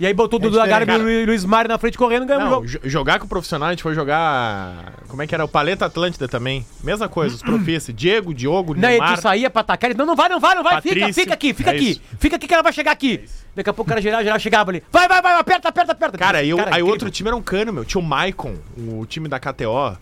[0.00, 2.48] E aí botou o Dudu Agarbi e o Luiz Mário na frente correndo e ganhamos
[2.48, 2.66] o jogo.
[2.66, 4.94] jo- jogar com o profissional, a gente foi jogar.
[5.08, 5.44] Como é que era?
[5.44, 6.64] O Paleta Atlântida também.
[6.82, 7.92] Mesma coisa, os profissi.
[7.92, 9.16] Diego, Diogo, Não, e Neymar.
[9.16, 11.22] tu saía pra atacar, ele, não, não vai, não vai, não vai, fica, Patrício.
[11.22, 12.00] fica aqui, fica É aqui, isso.
[12.18, 13.24] fica aqui que ela vai chegar aqui.
[13.54, 16.16] Daqui a pouco o cara geral, geral chegava ali, vai, vai, vai, aperta, aperta, aperta.
[16.16, 16.86] Cara, e o- aí o incrível.
[16.86, 17.84] outro time era um cano, meu.
[17.84, 19.76] Tinha o Maicon, o time da KTO.
[19.76, 19.98] ah,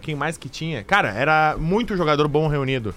[0.00, 0.82] quem mais que tinha?
[0.84, 2.94] Cara, era muito jogador bom reunido.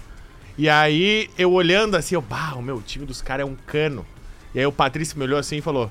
[0.56, 4.06] E aí, eu olhando assim, eu, bah, o meu time dos caras é um cano.
[4.54, 5.90] E aí o Patrício me olhou assim e falou: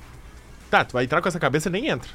[0.70, 2.10] Tá, tu vai entrar com essa cabeça nem entra.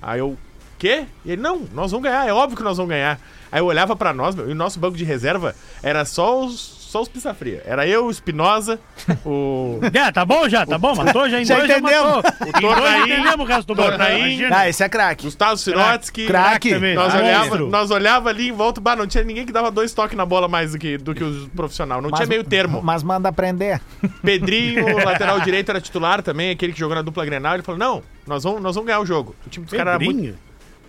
[0.00, 0.36] Aí eu,
[0.78, 1.06] quê?
[1.24, 3.20] E ele, não, nós vamos ganhar, é óbvio que nós vamos ganhar.
[3.50, 6.75] Aí eu olhava pra nós, meu, e o nosso banco de reserva era só os,
[6.96, 7.62] só os pizza fria.
[7.66, 8.80] Era eu, o Espinosa,
[9.24, 9.78] o.
[9.92, 10.94] Já, tá bom já, tá bom?
[10.94, 12.16] Matou já em Já dois, entendemos.
[12.16, 12.32] matou.
[12.48, 13.82] Em dois Tornaim, entendemos o resto do.
[13.82, 14.18] Tornaim.
[14.18, 14.58] Imagina.
[14.58, 15.24] Ah, esse é craque.
[15.24, 16.26] Gustavo Sirotsky.
[16.26, 16.70] Craque.
[16.70, 16.94] também.
[16.94, 17.68] Nós Ah, olhava, monstro.
[17.68, 20.48] nós olhava ali em volta, bah, não tinha ninguém que dava dois toques na bola
[20.48, 22.00] mais do que, do que os profissional.
[22.00, 22.80] Não tinha meio termo.
[22.82, 23.80] Mas manda aprender.
[24.22, 27.54] Pedrinho, lateral direito, era titular também, aquele que jogou na dupla Grenal.
[27.54, 29.34] Ele falou: não, nós vamos, nós vamos ganhar o jogo.
[29.46, 30.16] O time dos caras era muito.
[30.16, 30.45] Pedrinho?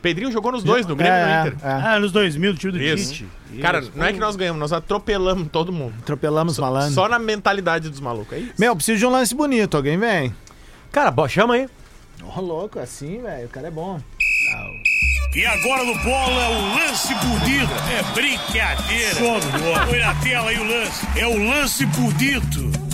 [0.07, 1.57] Pedrinho jogou nos dois, no Grêmio e no É, Inter.
[1.67, 1.71] é.
[1.71, 3.13] Ah, nos 2000, do time do Isso.
[3.13, 3.27] Tite.
[3.61, 3.91] Cara, Isso.
[3.95, 5.93] não é que nós ganhamos, nós atropelamos todo mundo.
[6.01, 6.93] Atropelamos malandro.
[6.93, 8.33] Só na mentalidade dos malucos.
[8.37, 8.53] É isso.
[8.57, 9.75] Meu, preciso de um lance bonito.
[9.75, 10.33] Alguém vem?
[10.91, 11.67] Cara, bo- chama aí.
[12.35, 13.45] Ô, louco, assim, velho.
[13.45, 13.99] O cara é bom.
[15.35, 17.71] E agora no bola é o lance bonito.
[17.91, 19.15] É brincadeira.
[19.87, 21.05] Põe na tela aí o lance.
[21.17, 22.86] É o lance bonito.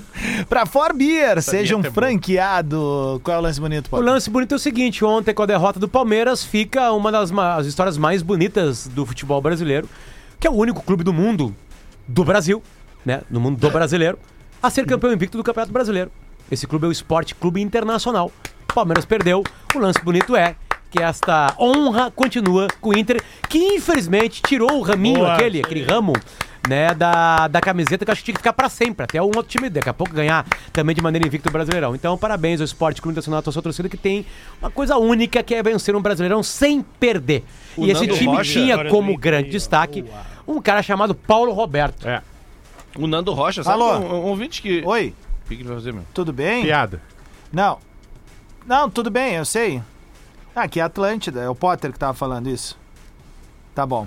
[0.48, 2.08] Pra For Beer, seja um vinheta é boa.
[2.08, 3.20] franqueado.
[3.24, 4.00] Qual é o lance bonito, O pô?
[4.00, 7.66] lance bonito é o seguinte: ontem, com a derrota do Palmeiras, fica uma das as
[7.66, 9.88] histórias mais bonitas do futebol brasileiro,
[10.38, 11.54] que é o único clube do mundo,
[12.06, 12.62] do Brasil,
[13.04, 13.22] né?
[13.30, 14.18] No mundo do brasileiro,
[14.62, 16.10] a ser campeão invicto do Campeonato Brasileiro.
[16.50, 18.30] Esse clube é o Esporte Clube Internacional.
[18.70, 19.42] O Palmeiras perdeu.
[19.74, 20.54] O lance bonito é
[20.90, 25.32] que esta honra continua com o Inter, que infelizmente tirou o raminho, Boa.
[25.32, 26.12] aquele, aquele ramo.
[26.68, 29.24] Né, da, da camiseta que eu acho que tinha que ficar pra sempre, até um
[29.26, 31.92] outro time daqui a pouco ganhar também de maneira invicta o Brasileirão.
[31.92, 34.24] Então, parabéns ao Esporte Clube Internacional, a sua torcida que tem
[34.60, 37.42] uma coisa única que é vencer um Brasileirão sem perder.
[37.76, 40.04] O e esse Nando time Rocha- tinha como grande aí, destaque
[40.46, 42.06] um cara chamado Paulo Roberto.
[42.06, 42.22] É,
[42.96, 43.82] O Nando Rocha, sabe?
[43.82, 43.98] Alô?
[43.98, 44.82] Um, um ouvinte que.
[44.86, 45.12] Oi,
[45.44, 46.04] O que, vai fazer, meu?
[46.14, 46.62] tudo bem?
[46.62, 47.02] piada.
[47.52, 47.78] Não.
[48.64, 49.82] Não, tudo bem, eu sei.
[50.54, 52.78] Ah, aqui é Atlântida, é o Potter que tava falando isso.
[53.74, 54.06] Tá bom.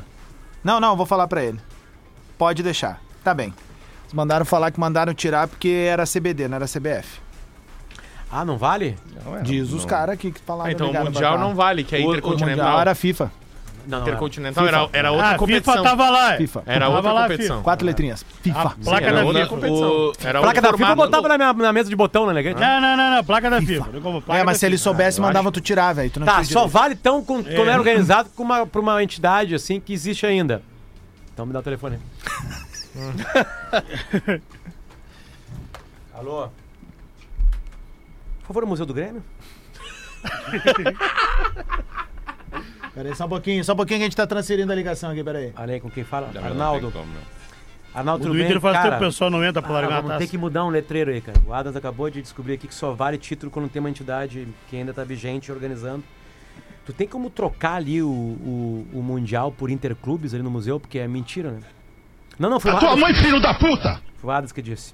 [0.64, 1.60] Não, não, eu vou falar pra ele.
[2.38, 3.00] Pode deixar.
[3.24, 3.54] Tá bem.
[4.04, 7.20] Eles mandaram falar que mandaram tirar porque era CBD, não era CBF.
[8.32, 8.98] Ah, não vale?
[9.24, 10.70] Não, é, Diz os não- caras aqui que falaram.
[10.70, 12.66] Ah, então o pra Mundial não vale, que é O- o O intercontinental.
[12.66, 13.32] Mundial era FIFA.
[13.88, 15.74] Não, não, Intercontinental era, era outra Ah, competição.
[15.76, 16.36] FIFA tava lá.
[16.38, 16.64] FIFA.
[16.66, 17.62] Era outra lá, competição.
[17.62, 18.26] Quatro letrinhas.
[18.42, 18.60] FIFA.
[18.62, 19.50] A placa Era da outra FIFA.
[19.56, 19.88] competição.
[19.90, 22.60] O- Era Placa da FIFA eu botava na, minha, na mesa de botão, né, elegante?
[22.60, 23.24] Não, não, não, não.
[23.24, 23.86] Placa da FIFA.
[24.02, 24.84] Como placa É, mas se ele FIFA.
[24.84, 26.10] soubesse, mandava tu tirar, velho.
[26.10, 26.68] Tá, só direito.
[26.70, 27.74] vale então com, quando É.
[27.74, 30.64] é organizado com uma, por uma entidade assim que existe ainda.
[31.36, 32.02] Então me dá o telefone aí.
[36.16, 36.48] Alô?
[38.40, 39.22] Por favor, o Museu do Grêmio?
[42.96, 45.12] Pera aí, só um pouquinho, só um pouquinho que a gente tá transferindo a ligação
[45.12, 45.52] aqui, pera aí.
[45.58, 46.30] Olha aí com quem fala.
[46.34, 46.94] Não Arnaldo.
[47.94, 48.46] Arnaldo, O tudo bem?
[48.46, 50.28] Inter faz Cara, tempo que o pessoal não entra pra ah, largar a vamos ter
[50.28, 51.38] que mudar um letreiro aí, cara.
[51.46, 54.78] O Adams acabou de descobrir aqui que só vale título quando tem uma entidade que
[54.78, 56.02] ainda tá vigente organizando.
[56.86, 60.80] Tu tem como trocar ali o, o, o Mundial por interclubes ali no museu?
[60.80, 61.60] Porque é mentira, né?
[62.38, 63.00] Não, não, foi o Adams.
[63.00, 64.02] mãe, filho da puta!
[64.18, 64.94] Foi o Adams que disse.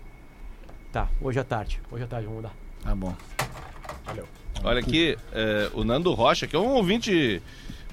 [0.91, 1.81] Tá, hoje à tarde.
[1.91, 2.55] Hoje à tarde, vamos mudar.
[2.83, 3.15] Tá bom.
[4.63, 7.41] Olha aqui, é, o Nando Rocha, que é um ouvinte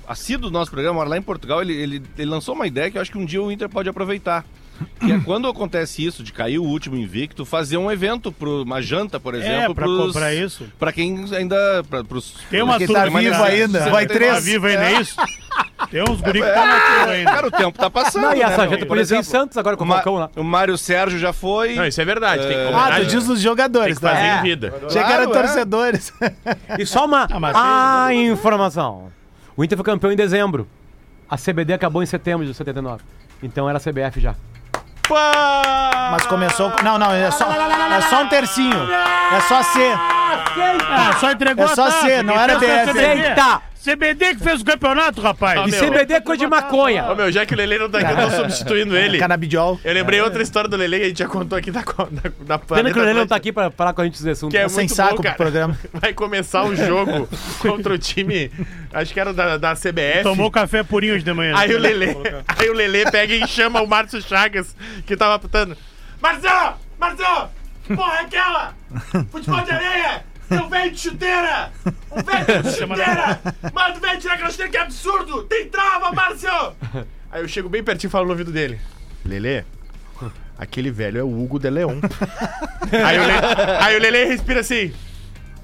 [0.07, 2.99] assíduo do nosso programa, mora lá em Portugal, ele, ele, ele lançou uma ideia que
[2.99, 4.45] eu acho que um dia o Inter pode aproveitar.
[5.01, 8.81] Que é quando acontece isso, de cair o último invicto, fazer um evento, pro, uma
[8.83, 9.73] janta, por exemplo.
[9.73, 10.67] É, pra pros- comprar isso.
[10.79, 11.57] Pra quem ainda.
[11.89, 13.91] Pra, pros, Tem uma Porque turma tá vivo ainda.
[13.91, 14.45] Vai Tá três.
[14.45, 15.17] vivo ainda, é isso?
[15.91, 17.31] Tem uns guri que É, tá ainda.
[17.31, 18.23] Cara, o tempo tá passando.
[18.23, 18.71] Não, e né, essa meu?
[18.73, 20.31] janta Por ser em exemplo, Santos agora com o Falcão lá.
[20.37, 21.75] O Mário Sérgio já foi.
[21.75, 22.47] Não, isso é verdade.
[22.47, 24.39] Tem que Ah, tu diz os jogadores, tá?
[24.39, 24.75] em vida.
[24.87, 25.43] Achei que era Claro, é.
[25.43, 26.13] torcedores.
[26.79, 29.11] E só uma Ah, informação.
[29.57, 30.69] O Inter foi campeão em dezembro.
[31.31, 33.03] A CBD acabou em setembro de 79.
[33.43, 34.35] Então era a CBF já.
[36.11, 36.73] Mas começou.
[36.83, 38.89] Não, não, é só, é só um tercinho.
[38.93, 39.81] É só C.
[40.91, 41.91] Ah, só entregou É só.
[41.91, 42.93] C, não era BF.
[42.93, 43.29] CBD.
[43.29, 43.63] Eita!
[43.93, 45.67] CBD que fez o campeonato, rapaz.
[45.67, 45.81] E meu.
[45.81, 47.11] CBD é coisa de maconha.
[47.11, 49.19] Ô, meu, já que o Lele não tá aqui, eu tô substituindo ele.
[49.19, 49.81] Canabidiol.
[49.83, 52.59] Eu lembrei outra história do Lele que a gente já contou aqui da, da, da
[52.59, 54.51] Pena que o Lelê não tá aqui pra falar com a gente desse assunto.
[54.51, 55.79] Que é Tá sem muito saco bom, pro programa.
[55.95, 57.29] Vai começar o jogo
[57.61, 58.51] contra o time,
[58.93, 60.23] acho que era da, da CBF.
[60.23, 61.55] Tomou café purinho hoje de manhã.
[61.57, 62.17] Aí o Lelê,
[62.59, 64.77] aí o Lelê pega e chama o Márcio Chagas,
[65.07, 65.77] que tava apitando.
[66.21, 66.51] Márcio!
[66.99, 67.49] Márcio!
[67.85, 68.75] Que porra é aquela?
[69.31, 70.25] Futebol de areia!
[70.49, 71.71] Tem um velho de chuteira!
[72.11, 73.41] Um velho de chuteira!
[73.73, 75.43] Mano, velho tirar aquela chuteira que é absurdo!
[75.45, 76.51] Tem trava, Márcio!
[77.31, 78.81] Aí eu chego bem pertinho e falo no ouvido dele.
[79.25, 79.65] Lelê,
[80.59, 82.01] aquele velho é o Hugo de Leon.
[83.05, 84.93] aí, o Lelê, aí o Lelê respira assim.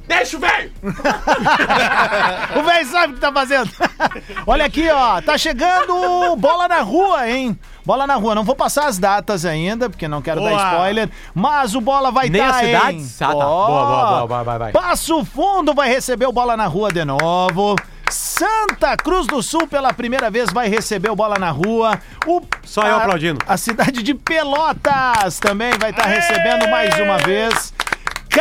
[0.07, 0.70] Deixa o velho!
[2.57, 3.70] O velho sabe o que tá fazendo.
[4.47, 5.20] Olha aqui, ó.
[5.20, 7.59] Tá chegando bola na rua, hein?
[7.85, 8.35] Bola na rua.
[8.35, 10.62] Não vou passar as datas ainda, porque não quero dar Boa.
[10.72, 11.11] spoiler.
[11.35, 12.66] Mas o bola vai estar as em...
[12.66, 13.22] cidades?
[13.22, 13.32] Ah, tá.
[13.35, 14.72] Boa, boa, boa, vai, vai, vai.
[14.72, 17.76] Passo Fundo vai receber o bola na rua de novo.
[18.11, 21.99] Santa Cruz do Sul pela primeira vez vai receber o bola na rua.
[22.26, 23.41] O Só eu a- aplaudindo.
[23.47, 27.72] A cidade de Pelotas também vai estar recebendo mais uma vez.